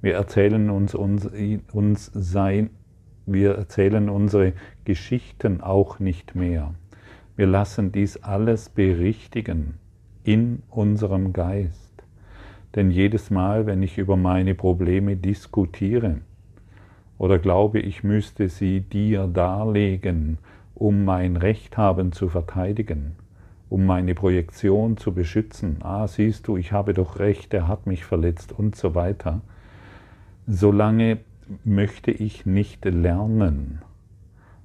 Wir 0.02 0.16
erzählen 0.16 0.68
uns, 0.68 0.94
uns, 0.94 1.30
uns 1.73 2.11
sein, 2.12 2.68
wir 3.26 3.56
erzählen 3.56 4.09
unsere 4.09 4.52
Geschichten 4.85 5.61
auch 5.61 5.99
nicht 5.99 6.35
mehr. 6.35 6.75
Wir 7.37 7.47
lassen 7.47 7.92
dies 7.92 8.23
alles 8.23 8.68
berichtigen 8.68 9.75
in 10.25 10.62
unserem 10.71 11.33
Geist. 11.33 12.02
Denn 12.75 12.90
jedes 12.90 13.30
Mal, 13.30 13.66
wenn 13.66 13.83
ich 13.83 13.99
über 13.99 14.16
meine 14.16 14.54
Probleme 14.54 15.16
diskutiere 15.16 16.18
oder 17.18 17.38
glaube, 17.38 17.80
ich 17.80 18.04
müsste 18.04 18.49
sie 18.49 18.80
dir 18.80 19.26
darlegen, 19.26 20.38
um 20.75 21.04
mein 21.04 21.37
Recht 21.37 21.76
haben 21.76 22.12
zu 22.12 22.28
verteidigen, 22.28 23.16
um 23.71 23.87
meine 23.87 24.14
Projektion 24.14 24.97
zu 24.97 25.12
beschützen, 25.12 25.78
ah, 25.80 26.06
siehst 26.06 26.47
du, 26.47 26.56
ich 26.56 26.73
habe 26.73 26.92
doch 26.92 27.18
Recht, 27.18 27.54
er 27.54 27.66
hat 27.66 27.87
mich 27.87 28.04
verletzt 28.04 28.52
und 28.52 28.76
so 28.76 28.95
weiter, 28.95 29.40
solange 30.47 31.18
möchte 31.65 32.11
ich 32.11 32.47
nicht 32.47 32.85
lernen. 32.85 33.83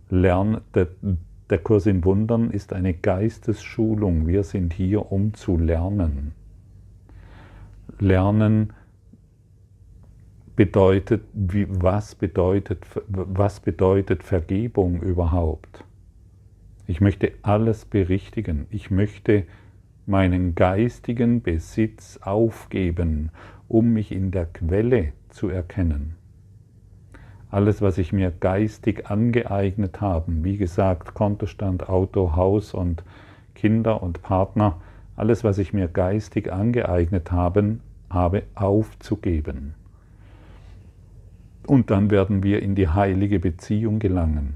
Lern, 0.10 0.62
der 0.74 1.58
Kurs 1.58 1.86
in 1.86 2.04
Wundern 2.04 2.52
ist 2.52 2.74
eine 2.74 2.94
Geistesschulung. 2.94 4.28
Wir 4.28 4.44
sind 4.44 4.74
hier, 4.74 5.12
um 5.12 5.34
zu 5.34 5.58
lernen. 5.58 6.34
Lernen 8.00 8.74
bedeutet, 10.56 11.24
wie, 11.34 11.68
was, 11.70 12.16
bedeutet, 12.16 12.86
was 13.08 13.60
bedeutet 13.60 14.24
Vergebung 14.24 15.02
überhaupt? 15.02 15.84
Ich 16.88 17.00
möchte 17.00 17.32
alles 17.42 17.86
berichtigen. 17.86 18.68
Ich 18.70 18.92
möchte 18.92 19.46
meinen 20.06 20.56
geistigen 20.56 21.42
Besitz 21.42 22.18
aufgeben, 22.22 23.32
um 23.68 23.94
mich 23.94 24.12
in 24.12 24.32
der 24.32 24.46
Quelle 24.46 25.14
zu 25.30 25.48
erkennen 25.48 26.16
alles, 27.52 27.82
was 27.82 27.98
ich 27.98 28.14
mir 28.14 28.32
geistig 28.32 29.12
angeeignet 29.12 30.00
habe, 30.00 30.32
wie 30.44 30.58
gesagt, 30.58 31.14
Kontostand, 31.14 31.90
Auto, 31.90 32.36
Haus 32.36 32.74
und 32.74 33.04
Kinder 33.56 34.02
und 34.02 34.22
Partner, 34.22 34.78
alles, 35.18 35.44
was 35.44 35.58
ich 35.58 35.74
mir 35.74 35.90
geistig 35.90 36.52
angeeignet 36.52 37.32
habe, 37.32 37.78
habe 38.10 38.44
aufzugeben. 38.56 39.74
Und 41.68 41.92
dann 41.92 42.10
werden 42.10 42.42
wir 42.42 42.64
in 42.64 42.74
die 42.74 42.88
heilige 42.88 43.40
Beziehung 43.40 44.00
gelangen. 44.00 44.56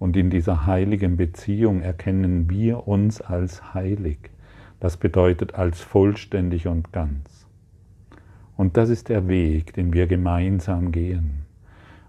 Und 0.00 0.16
in 0.16 0.28
dieser 0.28 0.66
heiligen 0.66 1.16
Beziehung 1.16 1.80
erkennen 1.80 2.50
wir 2.50 2.88
uns 2.88 3.20
als 3.20 3.72
heilig. 3.72 4.18
Das 4.80 4.96
bedeutet 4.96 5.54
als 5.54 5.80
vollständig 5.80 6.66
und 6.66 6.92
ganz. 6.92 7.46
Und 8.56 8.76
das 8.76 8.90
ist 8.90 9.08
der 9.08 9.28
Weg, 9.28 9.72
den 9.74 9.92
wir 9.92 10.06
gemeinsam 10.06 10.92
gehen. 10.92 11.43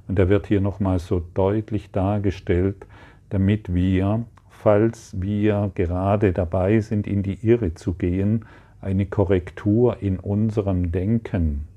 Und 0.07 0.19
er 0.19 0.29
wird 0.29 0.47
hier 0.47 0.61
nochmal 0.61 0.99
so 0.99 1.21
deutlich 1.33 1.91
dargestellt, 1.91 2.85
damit 3.29 3.73
wir, 3.73 4.25
falls 4.49 5.19
wir 5.19 5.71
gerade 5.73 6.31
dabei 6.31 6.79
sind, 6.79 7.07
in 7.07 7.23
die 7.23 7.45
Irre 7.45 7.73
zu 7.73 7.93
gehen, 7.93 8.45
eine 8.81 9.05
Korrektur 9.07 10.01
in 10.01 10.19
unserem 10.19 10.91
Denken 10.91 11.67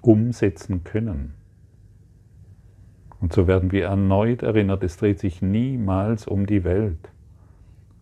umsetzen 0.00 0.82
können. 0.82 1.34
Und 3.20 3.32
so 3.32 3.46
werden 3.46 3.72
wir 3.72 3.86
erneut 3.86 4.42
erinnert, 4.42 4.82
es 4.82 4.96
dreht 4.96 5.18
sich 5.18 5.42
niemals 5.42 6.26
um 6.26 6.46
die 6.46 6.64
Welt. 6.64 7.10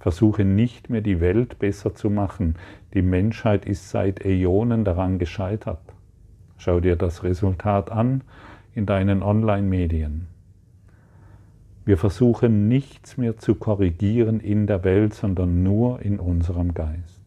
Versuche 0.01 0.45
nicht 0.45 0.91
mehr 0.91 1.01
die 1.01 1.21
Welt 1.21 1.59
besser 1.59 1.95
zu 1.95 2.11
machen. 2.11 2.57
Die 2.93 3.01
Menschheit 3.01 3.65
ist 3.65 3.89
seit 3.89 4.25
Äonen 4.25 4.85
daran 4.85 5.19
gescheitert. 5.19 5.94
Schau 6.57 6.81
dir 6.81 6.97
das 6.97 7.23
Resultat 7.23 7.91
an 7.91 8.23
in 8.75 8.87
deinen 8.87 9.23
Online-Medien. 9.23 10.27
Wir 11.85 11.99
versuchen 11.99 12.69
nichts 12.69 13.19
mehr 13.19 13.37
zu 13.37 13.57
korrigieren 13.57 14.41
in 14.41 14.67
der 14.67 14.85
Welt, 14.85 15.15
sondern 15.15 15.63
nur 15.63 16.01
in 16.01 16.19
unserem 16.19 16.73
Geist. 16.73 17.21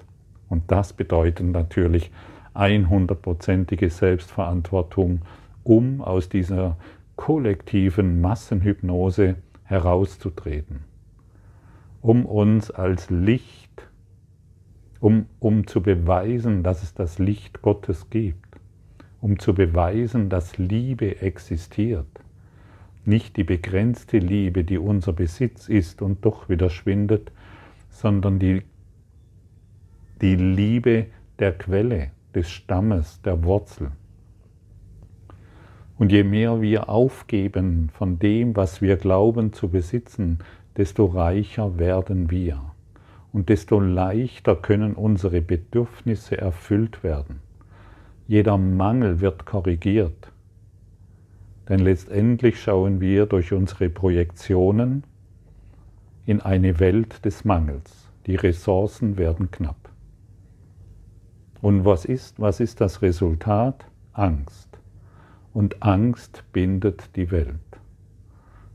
Und 0.49 0.71
das 0.71 0.93
bedeutet 0.93 1.45
natürlich 1.45 2.11
100%ige 2.55 3.89
Selbstverantwortung, 3.89 5.21
um 5.63 6.01
aus 6.01 6.29
dieser 6.29 6.77
kollektiven 7.15 8.19
Massenhypnose 8.21 9.35
herauszutreten, 9.63 10.79
um 12.01 12.25
uns 12.25 12.71
als 12.71 13.09
Licht, 13.09 13.87
um, 14.99 15.27
um 15.39 15.67
zu 15.67 15.83
beweisen, 15.83 16.63
dass 16.63 16.81
es 16.81 16.95
das 16.95 17.19
Licht 17.19 17.61
Gottes 17.61 18.09
gibt 18.09 18.46
um 19.21 19.39
zu 19.39 19.53
beweisen, 19.53 20.29
dass 20.29 20.57
Liebe 20.57 21.21
existiert. 21.21 22.07
Nicht 23.05 23.37
die 23.37 23.43
begrenzte 23.43 24.19
Liebe, 24.19 24.63
die 24.63 24.77
unser 24.77 25.13
Besitz 25.13 25.69
ist 25.69 26.01
und 26.01 26.25
doch 26.25 26.49
wieder 26.49 26.69
schwindet, 26.69 27.31
sondern 27.89 28.39
die, 28.39 28.63
die 30.21 30.35
Liebe 30.35 31.07
der 31.39 31.57
Quelle, 31.57 32.11
des 32.35 32.49
Stammes, 32.49 33.21
der 33.21 33.43
Wurzel. 33.43 33.91
Und 35.97 36.11
je 36.11 36.23
mehr 36.23 36.61
wir 36.61 36.89
aufgeben 36.89 37.89
von 37.91 38.19
dem, 38.19 38.55
was 38.55 38.81
wir 38.81 38.97
glauben 38.97 39.53
zu 39.53 39.69
besitzen, 39.69 40.39
desto 40.75 41.05
reicher 41.05 41.79
werden 41.79 42.29
wir 42.29 42.61
und 43.33 43.49
desto 43.49 43.79
leichter 43.79 44.55
können 44.55 44.93
unsere 44.93 45.41
Bedürfnisse 45.41 46.37
erfüllt 46.37 47.03
werden. 47.03 47.46
Jeder 48.27 48.57
Mangel 48.57 49.21
wird 49.21 49.45
korrigiert. 49.45 50.33
Denn 51.69 51.79
letztendlich 51.79 52.61
schauen 52.61 52.99
wir 52.99 53.25
durch 53.25 53.53
unsere 53.53 53.89
Projektionen 53.89 55.05
in 56.25 56.41
eine 56.41 56.81
Welt 56.81 57.23
des 57.23 57.45
Mangels. 57.45 58.09
Die 58.25 58.35
Ressourcen 58.35 59.17
werden 59.17 59.49
knapp. 59.49 59.89
Und 61.61 61.85
was 61.85 62.03
ist, 62.03 62.37
was 62.37 62.59
ist 62.59 62.81
das 62.81 63.01
Resultat? 63.01 63.85
Angst. 64.11 64.77
Und 65.53 65.81
Angst 65.81 66.43
bindet 66.51 67.15
die 67.15 67.31
Welt. 67.31 67.55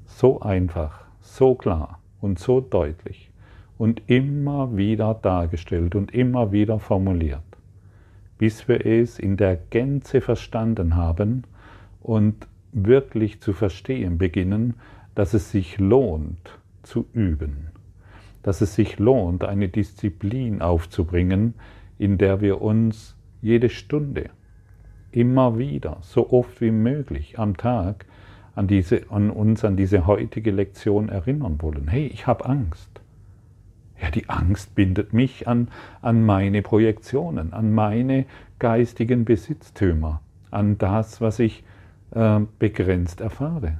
So 0.07 0.41
einfach, 0.41 1.05
so 1.21 1.55
klar 1.55 2.01
und 2.23 2.39
so 2.39 2.63
deutlich 2.63 3.31
und 3.77 4.09
immer 4.09 4.75
wieder 4.79 5.13
dargestellt 5.13 5.95
und 5.95 6.15
immer 6.15 6.53
wieder 6.53 6.79
formuliert 6.79 7.52
bis 8.43 8.67
wir 8.67 8.85
es 8.85 9.21
in 9.21 9.37
der 9.37 9.55
Gänze 9.55 10.21
verstanden 10.21 10.97
haben 10.97 11.45
und 12.01 12.49
wirklich 12.73 13.41
zu 13.41 13.53
verstehen 13.53 14.19
beginnen, 14.19 14.75
dass 15.15 15.33
es 15.33 15.53
sich 15.53 15.79
lohnt 15.79 16.59
zu 16.83 17.07
üben, 17.13 17.69
dass 18.43 18.61
es 18.61 18.75
sich 18.75 18.99
lohnt, 18.99 19.45
eine 19.45 19.69
Disziplin 19.69 20.61
aufzubringen, 20.61 21.55
in 22.01 22.19
der 22.19 22.41
wir 22.41 22.61
uns 22.61 23.15
jede 23.43 23.69
Stunde, 23.69 24.31
immer 25.13 25.57
wieder, 25.57 25.99
so 26.01 26.33
oft 26.33 26.61
wie 26.61 26.73
möglich 26.73 27.39
am 27.39 27.57
Tag 27.57 28.07
an, 28.57 28.67
diese, 28.67 29.09
an 29.09 29.31
uns 29.31 29.65
an 29.65 29.77
diese 29.77 30.05
heutige 30.09 30.51
Lektion 30.51 31.11
erinnern 31.11 31.63
wollen. 31.63 31.87
Hey, 31.87 32.09
ich 32.09 32.27
habe 32.27 32.45
Angst. 32.45 33.02
Ja, 34.03 34.11
die 34.11 34.29
Angst 34.29 34.75
bindet 34.75 35.13
mich 35.13 35.47
an, 35.47 35.69
an 36.01 36.27
meine 36.27 36.61
Projektionen, 36.61 37.53
an 37.53 37.73
meine 37.73 38.27
geistigen 38.59 39.25
Besitztümer, 39.25 40.21
an 40.51 40.77
das, 40.77 41.21
was 41.21 41.39
ich 41.39 41.63
äh, 42.11 42.41
begrenzt 42.59 43.21
erfahre. 43.21 43.79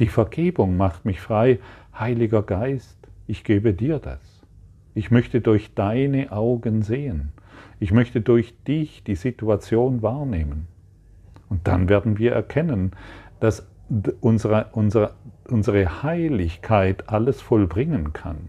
Die 0.00 0.08
Vergebung 0.08 0.76
macht 0.76 1.04
mich 1.04 1.20
frei. 1.20 1.60
Heiliger 1.96 2.42
Geist, 2.42 2.98
ich 3.28 3.44
gebe 3.44 3.74
dir 3.74 4.00
das. 4.00 4.42
Ich 4.94 5.12
möchte 5.12 5.40
durch 5.40 5.72
deine 5.72 6.32
Augen 6.32 6.82
sehen. 6.82 7.32
Ich 7.78 7.92
möchte 7.92 8.20
durch 8.20 8.56
dich 8.64 9.04
die 9.04 9.14
Situation 9.14 10.02
wahrnehmen. 10.02 10.66
Und 11.48 11.68
dann 11.68 11.88
werden 11.88 12.18
wir 12.18 12.32
erkennen, 12.32 12.90
dass 13.38 13.68
unsere, 14.20 14.66
unsere, 14.72 15.14
unsere 15.46 16.02
Heiligkeit 16.02 17.08
alles 17.08 17.40
vollbringen 17.40 18.12
kann. 18.12 18.48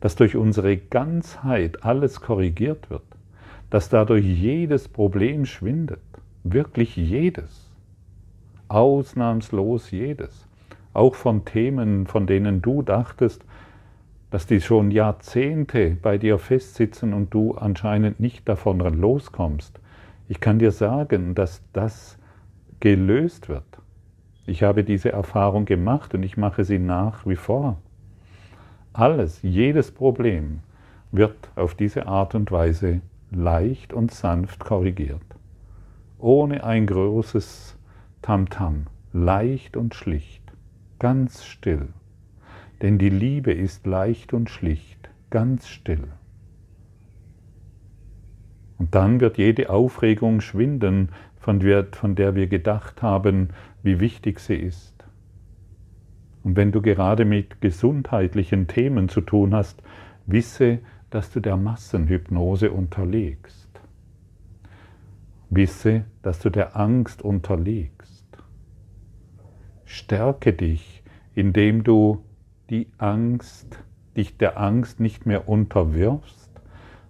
Dass 0.00 0.16
durch 0.16 0.36
unsere 0.36 0.76
Ganzheit 0.76 1.84
alles 1.84 2.20
korrigiert 2.20 2.90
wird. 2.90 3.02
Dass 3.70 3.88
dadurch 3.88 4.24
jedes 4.24 4.88
Problem 4.88 5.46
schwindet. 5.46 6.00
Wirklich 6.44 6.96
jedes. 6.96 7.70
Ausnahmslos 8.68 9.90
jedes. 9.90 10.46
Auch 10.92 11.14
von 11.14 11.44
Themen, 11.44 12.06
von 12.06 12.26
denen 12.26 12.62
du 12.62 12.82
dachtest, 12.82 13.44
dass 14.30 14.46
die 14.46 14.60
schon 14.60 14.90
Jahrzehnte 14.90 15.96
bei 16.00 16.18
dir 16.18 16.38
festsitzen 16.38 17.14
und 17.14 17.32
du 17.32 17.54
anscheinend 17.54 18.20
nicht 18.20 18.48
davon 18.48 18.80
loskommst. 18.80 19.78
Ich 20.28 20.40
kann 20.40 20.58
dir 20.58 20.72
sagen, 20.72 21.34
dass 21.34 21.62
das 21.72 22.18
gelöst 22.80 23.48
wird. 23.48 23.64
Ich 24.46 24.62
habe 24.62 24.84
diese 24.84 25.12
Erfahrung 25.12 25.64
gemacht 25.64 26.14
und 26.14 26.22
ich 26.22 26.36
mache 26.36 26.64
sie 26.64 26.78
nach 26.78 27.26
wie 27.26 27.36
vor. 27.36 27.78
Alles, 28.98 29.42
jedes 29.42 29.90
Problem 29.90 30.60
wird 31.12 31.50
auf 31.54 31.74
diese 31.74 32.06
Art 32.06 32.34
und 32.34 32.50
Weise 32.50 33.02
leicht 33.30 33.92
und 33.92 34.10
sanft 34.10 34.58
korrigiert. 34.58 35.20
Ohne 36.18 36.64
ein 36.64 36.86
großes 36.86 37.76
Tamtam, 38.22 38.86
-Tam, 39.12 39.24
leicht 39.26 39.76
und 39.76 39.94
schlicht, 39.94 40.50
ganz 40.98 41.44
still. 41.44 41.88
Denn 42.80 42.96
die 42.96 43.10
Liebe 43.10 43.52
ist 43.52 43.86
leicht 43.86 44.32
und 44.32 44.48
schlicht, 44.48 45.10
ganz 45.28 45.68
still. 45.68 46.08
Und 48.78 48.94
dann 48.94 49.20
wird 49.20 49.36
jede 49.36 49.68
Aufregung 49.68 50.40
schwinden, 50.40 51.10
von 51.36 51.60
der 51.60 52.34
wir 52.34 52.46
gedacht 52.46 53.02
haben, 53.02 53.50
wie 53.82 54.00
wichtig 54.00 54.40
sie 54.40 54.56
ist. 54.56 54.95
Und 56.46 56.54
wenn 56.54 56.70
du 56.70 56.80
gerade 56.80 57.24
mit 57.24 57.60
gesundheitlichen 57.60 58.68
Themen 58.68 59.08
zu 59.08 59.20
tun 59.20 59.52
hast, 59.52 59.82
wisse, 60.26 60.78
dass 61.10 61.32
du 61.32 61.40
der 61.40 61.56
Massenhypnose 61.56 62.70
unterlegst. 62.70 63.68
Wisse, 65.50 66.04
dass 66.22 66.38
du 66.38 66.50
der 66.50 66.76
Angst 66.76 67.20
unterlegst. 67.20 68.28
Stärke 69.86 70.52
dich, 70.52 71.02
indem 71.34 71.82
du 71.82 72.22
die 72.70 72.92
Angst, 72.96 73.82
dich 74.16 74.38
der 74.38 74.56
Angst 74.56 75.00
nicht 75.00 75.26
mehr 75.26 75.48
unterwirfst, 75.48 76.52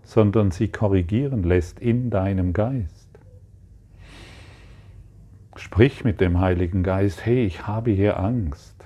sondern 0.03 0.51
sie 0.51 0.69
korrigieren 0.69 1.43
lässt 1.43 1.79
in 1.79 2.09
deinem 2.09 2.55
Geist. 2.55 3.11
Sprich 5.57 6.05
mit 6.05 6.23
dem 6.23 6.41
Heiligen 6.41 6.83
Geist, 6.83 7.27
hey, 7.27 7.45
ich 7.45 7.67
habe 7.67 7.91
hier 7.91 8.19
Angst. 8.19 8.77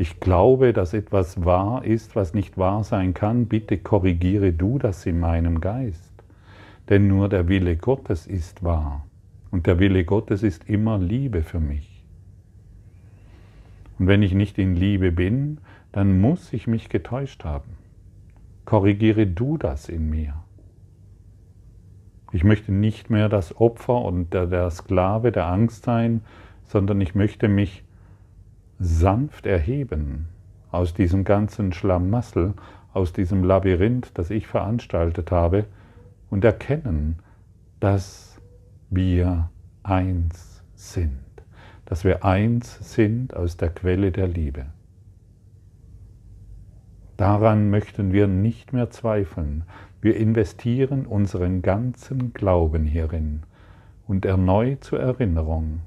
Ich 0.00 0.20
glaube, 0.20 0.72
dass 0.72 0.94
etwas 0.94 1.44
wahr 1.44 1.84
ist, 1.84 2.14
was 2.14 2.32
nicht 2.32 2.56
wahr 2.56 2.84
sein 2.84 3.14
kann. 3.14 3.46
Bitte 3.46 3.78
korrigiere 3.78 4.52
du 4.52 4.78
das 4.78 5.04
in 5.06 5.18
meinem 5.18 5.60
Geist. 5.60 6.12
Denn 6.88 7.08
nur 7.08 7.28
der 7.28 7.48
Wille 7.48 7.76
Gottes 7.76 8.28
ist 8.28 8.62
wahr. 8.62 9.04
Und 9.50 9.66
der 9.66 9.80
Wille 9.80 10.04
Gottes 10.04 10.44
ist 10.44 10.68
immer 10.68 10.98
Liebe 10.98 11.42
für 11.42 11.58
mich. 11.58 12.04
Und 13.98 14.06
wenn 14.06 14.22
ich 14.22 14.34
nicht 14.34 14.56
in 14.56 14.76
Liebe 14.76 15.10
bin, 15.10 15.58
dann 15.90 16.20
muss 16.20 16.52
ich 16.52 16.68
mich 16.68 16.88
getäuscht 16.88 17.44
haben. 17.44 17.76
Korrigiere 18.66 19.26
du 19.26 19.58
das 19.58 19.88
in 19.88 20.08
mir. 20.08 20.34
Ich 22.30 22.44
möchte 22.44 22.70
nicht 22.70 23.10
mehr 23.10 23.28
das 23.28 23.56
Opfer 23.58 24.02
und 24.02 24.32
der, 24.32 24.70
Sklave 24.70 25.32
der 25.32 25.46
Angst 25.46 25.84
sein, 25.84 26.20
sondern 26.64 27.00
ich 27.00 27.16
möchte 27.16 27.48
mich 27.48 27.82
sanft 28.78 29.46
erheben 29.46 30.28
aus 30.70 30.94
diesem 30.94 31.24
ganzen 31.24 31.72
Schlamassel, 31.72 32.54
aus 32.92 33.12
diesem 33.12 33.44
Labyrinth, 33.44 34.10
das 34.14 34.30
ich 34.30 34.46
veranstaltet 34.46 35.30
habe, 35.30 35.64
und 36.30 36.44
erkennen, 36.44 37.16
dass 37.80 38.38
wir 38.90 39.50
eins 39.82 40.62
sind, 40.74 41.18
dass 41.86 42.04
wir 42.04 42.24
eins 42.24 42.94
sind 42.94 43.34
aus 43.34 43.56
der 43.56 43.70
Quelle 43.70 44.12
der 44.12 44.28
Liebe. 44.28 44.66
Daran 47.16 47.70
möchten 47.70 48.12
wir 48.12 48.28
nicht 48.28 48.72
mehr 48.72 48.90
zweifeln. 48.90 49.64
Wir 50.00 50.16
investieren 50.16 51.04
unseren 51.04 51.62
ganzen 51.62 52.32
Glauben 52.32 52.84
hierin 52.84 53.42
und 54.06 54.24
erneut 54.24 54.84
zur 54.84 55.00
Erinnerung. 55.00 55.80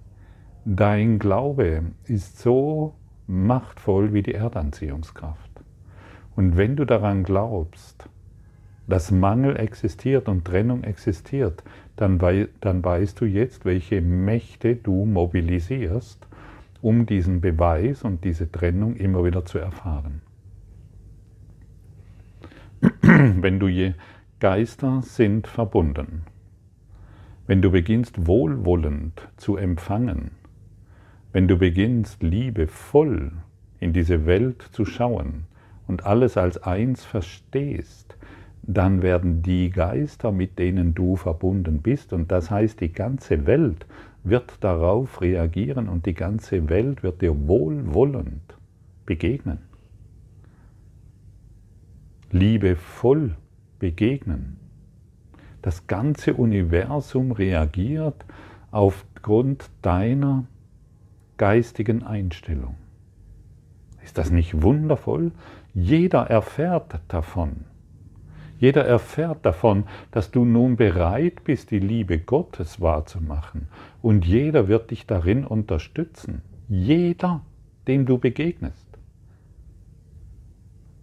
Dein 0.65 1.17
Glaube 1.17 1.83
ist 2.05 2.39
so 2.39 2.93
machtvoll 3.25 4.13
wie 4.13 4.21
die 4.21 4.35
Erdanziehungskraft. 4.35 5.49
Und 6.35 6.55
wenn 6.55 6.75
du 6.75 6.85
daran 6.85 7.23
glaubst, 7.23 8.07
dass 8.87 9.09
Mangel 9.09 9.57
existiert 9.57 10.29
und 10.29 10.45
Trennung 10.45 10.83
existiert, 10.83 11.63
dann, 11.95 12.19
dann 12.59 12.83
weißt 12.83 13.19
du 13.21 13.25
jetzt, 13.25 13.65
welche 13.65 14.01
Mächte 14.01 14.75
du 14.75 15.05
mobilisierst, 15.05 16.27
um 16.81 17.05
diesen 17.05 17.41
Beweis 17.41 18.03
und 18.03 18.23
diese 18.23 18.51
Trennung 18.51 18.95
immer 18.95 19.23
wieder 19.23 19.45
zu 19.45 19.57
erfahren. 19.57 20.21
wenn 23.01 23.59
du 23.59 23.67
je 23.67 23.93
Geister 24.39 25.01
sind 25.03 25.47
verbunden. 25.47 26.23
Wenn 27.47 27.61
du 27.61 27.71
beginnst 27.71 28.27
wohlwollend 28.27 29.27
zu 29.37 29.57
empfangen, 29.57 30.31
wenn 31.33 31.47
du 31.47 31.57
beginnst 31.57 32.23
liebevoll 32.23 33.31
in 33.79 33.93
diese 33.93 34.25
Welt 34.25 34.61
zu 34.71 34.85
schauen 34.85 35.45
und 35.87 36.05
alles 36.05 36.37
als 36.37 36.61
eins 36.61 37.03
verstehst, 37.03 38.17
dann 38.63 39.01
werden 39.01 39.41
die 39.41 39.69
Geister, 39.69 40.31
mit 40.31 40.59
denen 40.59 40.93
du 40.93 41.15
verbunden 41.15 41.81
bist, 41.81 42.13
und 42.13 42.31
das 42.31 42.51
heißt, 42.51 42.79
die 42.79 42.93
ganze 42.93 43.47
Welt 43.47 43.85
wird 44.23 44.63
darauf 44.63 45.21
reagieren 45.21 45.89
und 45.89 46.05
die 46.05 46.13
ganze 46.13 46.69
Welt 46.69 47.01
wird 47.01 47.21
dir 47.21 47.47
wohlwollend 47.47 48.55
begegnen 49.05 49.71
liebevoll 52.31 53.35
begegnen. 53.79 54.57
Das 55.61 55.87
ganze 55.87 56.33
Universum 56.33 57.31
reagiert 57.31 58.25
aufgrund 58.71 59.69
deiner 59.81 60.45
geistigen 61.41 62.03
Einstellung. 62.03 62.75
Ist 64.03 64.19
das 64.19 64.29
nicht 64.29 64.61
wundervoll? 64.61 65.31
Jeder 65.73 66.27
erfährt 66.27 66.99
davon. 67.07 67.65
Jeder 68.59 68.85
erfährt 68.85 69.43
davon, 69.43 69.85
dass 70.11 70.29
du 70.29 70.45
nun 70.45 70.75
bereit 70.75 71.43
bist, 71.43 71.71
die 71.71 71.79
Liebe 71.79 72.19
Gottes 72.19 72.79
wahrzumachen. 72.79 73.69
Und 74.03 74.23
jeder 74.23 74.67
wird 74.67 74.91
dich 74.91 75.07
darin 75.07 75.43
unterstützen. 75.43 76.43
Jeder, 76.69 77.41
dem 77.87 78.05
du 78.05 78.19
begegnest. 78.19 78.85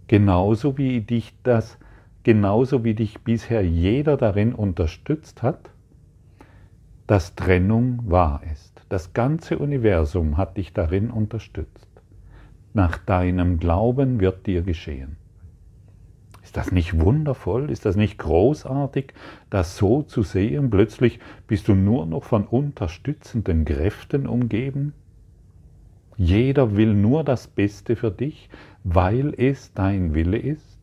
Genauso 0.06 0.78
wie 0.78 1.00
dich 1.00 1.34
das, 1.42 1.78
genauso 2.22 2.84
wie 2.84 2.94
dich 2.94 3.22
bisher 3.22 3.66
jeder 3.66 4.16
darin 4.16 4.54
unterstützt 4.54 5.42
hat, 5.42 5.70
dass 7.08 7.34
Trennung 7.34 8.08
wahr 8.08 8.42
ist. 8.52 8.67
Das 8.88 9.12
ganze 9.12 9.58
Universum 9.58 10.36
hat 10.36 10.56
dich 10.56 10.72
darin 10.72 11.10
unterstützt. 11.10 11.88
Nach 12.72 12.96
deinem 12.96 13.58
Glauben 13.58 14.20
wird 14.20 14.46
dir 14.46 14.62
geschehen. 14.62 15.16
Ist 16.42 16.56
das 16.56 16.72
nicht 16.72 16.98
wundervoll? 16.98 17.70
Ist 17.70 17.84
das 17.84 17.96
nicht 17.96 18.16
großartig, 18.16 19.12
das 19.50 19.76
so 19.76 20.02
zu 20.02 20.22
sehen? 20.22 20.70
Plötzlich 20.70 21.20
bist 21.46 21.68
du 21.68 21.74
nur 21.74 22.06
noch 22.06 22.24
von 22.24 22.46
unterstützenden 22.46 23.66
Kräften 23.66 24.26
umgeben? 24.26 24.94
Jeder 26.16 26.74
will 26.74 26.94
nur 26.94 27.22
das 27.22 27.46
Beste 27.46 27.96
für 27.96 28.10
dich, 28.10 28.48
weil 28.82 29.34
es 29.36 29.74
dein 29.74 30.14
Wille 30.14 30.38
ist. 30.38 30.78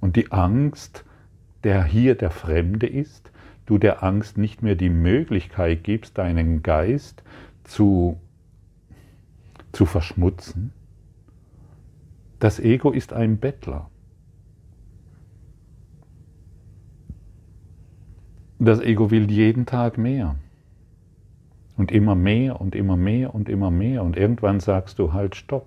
Und 0.00 0.16
die 0.16 0.32
Angst, 0.32 1.04
der 1.62 1.84
hier 1.84 2.14
der 2.14 2.30
Fremde 2.30 2.86
ist, 2.86 3.30
du 3.66 3.78
der 3.78 4.02
Angst 4.02 4.38
nicht 4.38 4.62
mehr 4.62 4.74
die 4.74 4.90
Möglichkeit 4.90 5.84
gibst, 5.84 6.18
deinen 6.18 6.62
Geist 6.62 7.22
zu, 7.64 8.18
zu 9.72 9.86
verschmutzen. 9.86 10.72
Das 12.40 12.60
Ego 12.60 12.90
ist 12.90 13.12
ein 13.12 13.38
Bettler. 13.38 13.90
Das 18.58 18.80
Ego 18.80 19.10
will 19.10 19.30
jeden 19.30 19.66
Tag 19.66 19.98
mehr. 19.98 20.36
Und 21.76 21.90
immer 21.90 22.14
mehr 22.14 22.60
und 22.60 22.74
immer 22.74 22.96
mehr 22.96 23.34
und 23.34 23.48
immer 23.48 23.70
mehr. 23.70 24.04
Und 24.04 24.16
irgendwann 24.16 24.60
sagst 24.60 24.98
du 24.98 25.12
halt, 25.12 25.36
stopp. 25.36 25.66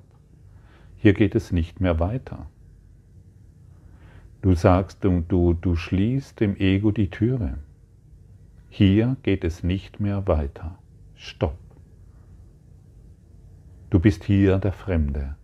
Hier 0.98 1.14
geht 1.14 1.36
es 1.36 1.52
nicht 1.52 1.80
mehr 1.80 2.00
weiter. 2.00 2.48
Du 4.42 4.56
sagst, 4.56 5.04
du, 5.04 5.22
du, 5.28 5.54
du 5.54 5.76
schließt 5.76 6.40
dem 6.40 6.56
Ego 6.58 6.92
die 6.92 7.10
Türe. 7.10 7.58
Hier 8.70 9.18
geht 9.24 9.44
es 9.44 9.64
nicht 9.64 10.00
mehr 10.00 10.28
weiter. 10.28 10.78
Stopp. 11.16 11.58
Du 13.90 14.00
bist 14.00 14.24
hier 14.24 14.60
der 14.60 14.74
Fremde. 14.74 15.36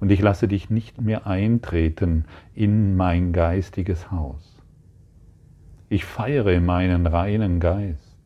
Und 0.00 0.10
ich 0.10 0.20
lasse 0.20 0.48
dich 0.48 0.70
nicht 0.70 1.00
mehr 1.00 1.26
eintreten 1.26 2.24
in 2.54 2.96
mein 2.96 3.32
geistiges 3.32 4.10
Haus. 4.10 4.56
Ich 5.88 6.04
feiere 6.04 6.60
meinen 6.60 7.06
reinen 7.06 7.60
Geist 7.60 8.18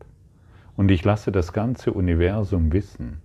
und 0.76 0.90
ich 0.90 1.04
lasse 1.04 1.32
das 1.32 1.52
ganze 1.52 1.92
Universum 1.92 2.72
wissen, 2.72 3.18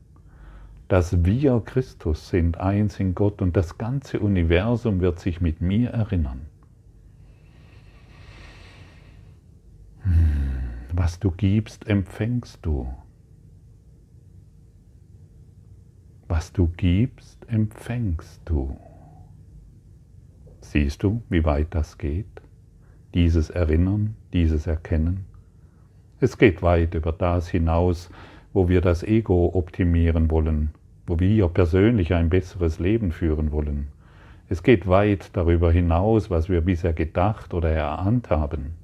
dass 0.88 1.24
wir 1.24 1.62
Christus 1.64 2.30
sind, 2.30 2.58
eins 2.58 3.00
in 3.00 3.16
Gott 3.16 3.42
und 3.42 3.56
das 3.56 3.78
ganze 3.78 4.20
Universum 4.20 5.02
wird 5.02 5.20
sich 5.20 5.42
mit 5.42 5.62
mir 5.62 5.92
erinnern. 5.92 6.48
Was 10.96 11.20
du 11.20 11.32
gibst, 11.32 11.88
empfängst 11.88 12.60
du. 12.62 12.88
Was 16.28 16.54
du 16.54 16.68
gibst, 16.68 17.50
empfängst 17.50 18.42
du. 18.46 18.78
Siehst 20.62 21.02
du, 21.02 21.24
wie 21.30 21.44
weit 21.46 21.68
das 21.72 21.98
geht? 21.98 22.42
Dieses 23.16 23.50
Erinnern, 23.50 24.16
dieses 24.34 24.68
Erkennen. 24.68 25.26
Es 26.20 26.38
geht 26.38 26.62
weit 26.62 26.94
über 26.94 27.12
das 27.12 27.50
hinaus, 27.50 28.10
wo 28.54 28.70
wir 28.70 28.82
das 28.82 29.04
Ego 29.04 29.52
optimieren 29.54 30.30
wollen, 30.30 30.72
wo 31.08 31.20
wir 31.20 31.48
persönlich 31.48 32.14
ein 32.14 32.30
besseres 32.30 32.80
Leben 32.80 33.12
führen 33.12 33.52
wollen. 33.52 33.88
Es 34.48 34.62
geht 34.62 34.88
weit 34.88 35.36
darüber 35.36 35.72
hinaus, 35.72 36.30
was 36.30 36.50
wir 36.50 36.62
bisher 36.62 36.94
gedacht 36.94 37.54
oder 37.56 37.72
erahnt 37.72 38.30
haben. 38.30 38.83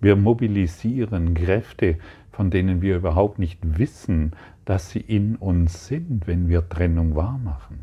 Wir 0.00 0.16
mobilisieren 0.16 1.34
Kräfte, 1.34 1.98
von 2.32 2.50
denen 2.50 2.80
wir 2.80 2.96
überhaupt 2.96 3.38
nicht 3.38 3.58
wissen, 3.78 4.32
dass 4.64 4.90
sie 4.90 5.00
in 5.00 5.36
uns 5.36 5.86
sind, 5.86 6.26
wenn 6.26 6.48
wir 6.48 6.68
Trennung 6.68 7.14
wahrmachen. 7.14 7.80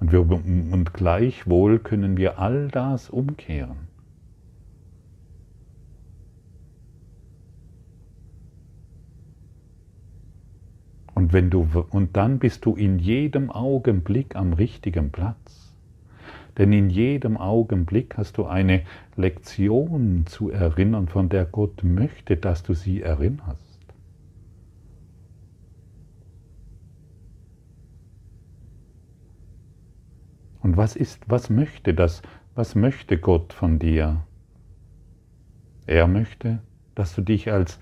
Und, 0.00 0.12
wir, 0.12 0.20
und 0.20 0.92
gleichwohl 0.92 1.78
können 1.78 2.16
wir 2.16 2.38
all 2.38 2.68
das 2.68 3.08
umkehren. 3.08 3.88
Und, 11.14 11.32
wenn 11.32 11.48
du, 11.48 11.66
und 11.90 12.14
dann 12.18 12.38
bist 12.38 12.66
du 12.66 12.74
in 12.74 12.98
jedem 12.98 13.50
Augenblick 13.50 14.36
am 14.36 14.52
richtigen 14.52 15.10
Platz. 15.10 15.65
Denn 16.58 16.72
in 16.72 16.88
jedem 16.88 17.36
Augenblick 17.36 18.16
hast 18.16 18.38
du 18.38 18.46
eine 18.46 18.82
Lektion 19.16 20.26
zu 20.26 20.50
erinnern, 20.50 21.08
von 21.08 21.28
der 21.28 21.44
Gott 21.44 21.84
möchte, 21.84 22.36
dass 22.36 22.62
du 22.62 22.72
sie 22.72 23.02
erinnerst. 23.02 23.66
Und 30.62 30.76
was 30.76 30.96
ist, 30.96 31.22
was 31.28 31.48
möchte 31.48 31.94
das, 31.94 32.22
was 32.54 32.74
möchte 32.74 33.18
Gott 33.18 33.52
von 33.52 33.78
dir? 33.78 34.26
Er 35.86 36.08
möchte, 36.08 36.58
dass 36.96 37.14
du 37.14 37.20
dich 37.22 37.52
als 37.52 37.78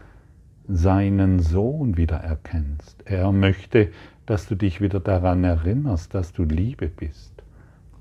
seinen 0.68 1.38
Sohn 1.38 1.96
wieder 1.96 2.16
erkennst. 2.16 3.02
Er 3.06 3.32
möchte, 3.32 3.90
dass 4.26 4.46
du 4.48 4.54
dich 4.54 4.80
wieder 4.80 5.00
daran 5.00 5.44
erinnerst, 5.44 6.14
dass 6.14 6.32
du 6.32 6.44
Liebe 6.44 6.88
bist. 6.88 7.33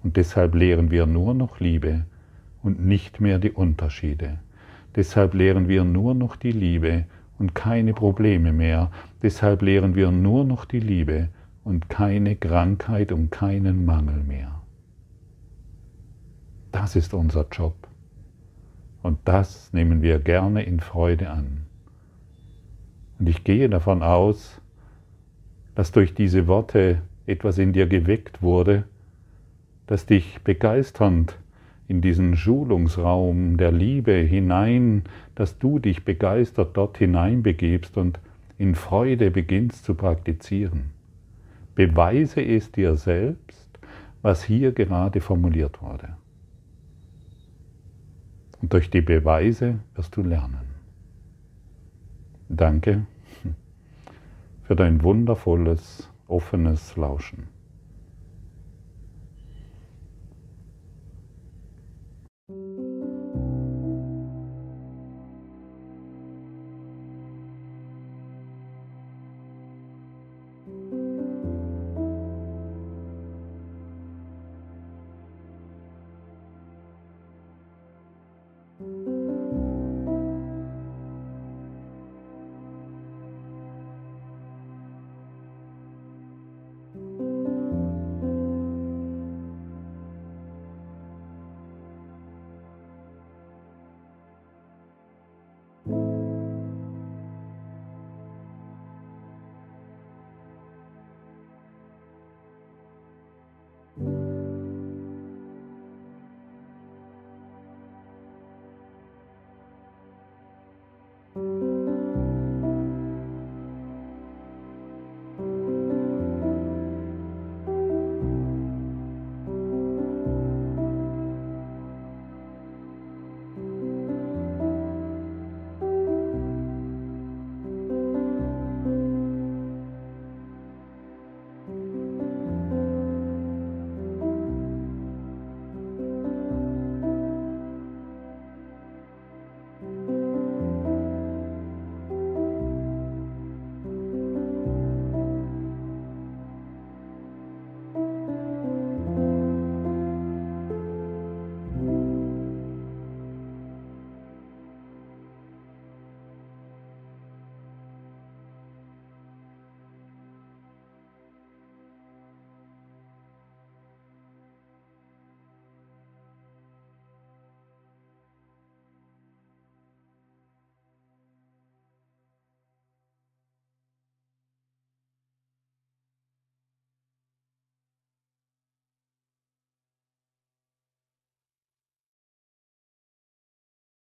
Und 0.04 0.18
deshalb 0.18 0.54
lehren 0.54 0.92
wir 0.92 1.06
nur 1.06 1.34
noch 1.34 1.60
Liebe 1.60 2.06
und 2.62 2.86
nicht 2.86 3.22
mehr 3.22 3.39
die 3.39 3.52
Unterschiede. 3.52 4.39
Deshalb 4.96 5.34
lehren 5.34 5.68
wir 5.68 5.84
nur 5.86 6.13
noch 6.13 6.36
die 6.36 6.52
Liebe 6.52 7.06
und 7.39 7.56
keine 7.56 7.94
Probleme 7.94 8.54
mehr. 8.54 8.92
Deshalb 9.22 9.62
lehren 9.62 9.96
wir 9.96 10.12
nur 10.12 10.44
noch 10.46 10.66
die 10.66 10.80
Liebe 10.80 11.30
und 11.63 11.89
keine 11.89 12.36
Krankheit 12.36 13.12
und 13.12 13.32
keinen 13.32 13.86
Mangel 13.86 14.24
mehr. 14.24 14.62
Das 16.72 16.96
ist 16.96 17.13
unser 17.13 17.48
Job. 17.52 17.76
Und 19.02 19.20
das 19.26 19.72
nehmen 19.74 20.02
wir 20.02 20.20
gerne 20.20 20.63
in 20.63 20.80
Freude 20.80 21.30
an. 21.30 21.66
Und 23.20 23.30
ich 23.30 23.44
gehe 23.44 23.70
davon 23.70 24.04
aus, 24.04 24.60
dass 25.76 25.92
durch 25.92 26.13
diese 26.13 26.48
Worte 26.48 27.02
etwas 27.26 27.58
in 27.58 27.74
dir 27.74 27.88
geweckt 27.88 28.42
wurde, 28.42 28.86
das 29.88 30.06
dich 30.06 30.41
begeisternd 30.43 31.38
in 31.88 32.02
diesen 32.02 32.36
Schulungsraum 32.36 33.58
der 33.58 33.72
Liebe 33.72 34.13
hinein, 34.13 35.04
dass 35.36 35.60
du 35.60 35.80
dich 35.80 36.06
begeistert 36.06 36.78
dort 36.78 36.98
hineinbegebst 36.98 37.98
und 37.98 38.19
in 38.58 38.76
Freude 38.76 39.32
beginnst 39.32 39.84
zu 39.84 39.96
praktizieren. 39.96 40.91
Beweise 41.76 42.41
es 42.41 42.72
dir 42.72 42.96
selbst, 42.96 43.80
was 44.22 44.43
hier 44.43 44.72
gerade 44.72 45.19
formuliert 45.19 45.82
wurde. 45.82 46.15
Und 48.62 48.72
durch 48.72 48.89
die 48.89 49.02
Beweise 49.02 49.80
wirst 49.96 50.15
du 50.15 50.24
lernen. 50.24 50.74
Danke 52.48 53.06
für 54.63 54.76
dein 54.76 55.04
wundervolles, 55.04 56.10
offenes 56.28 56.96
Lauschen. 56.96 57.53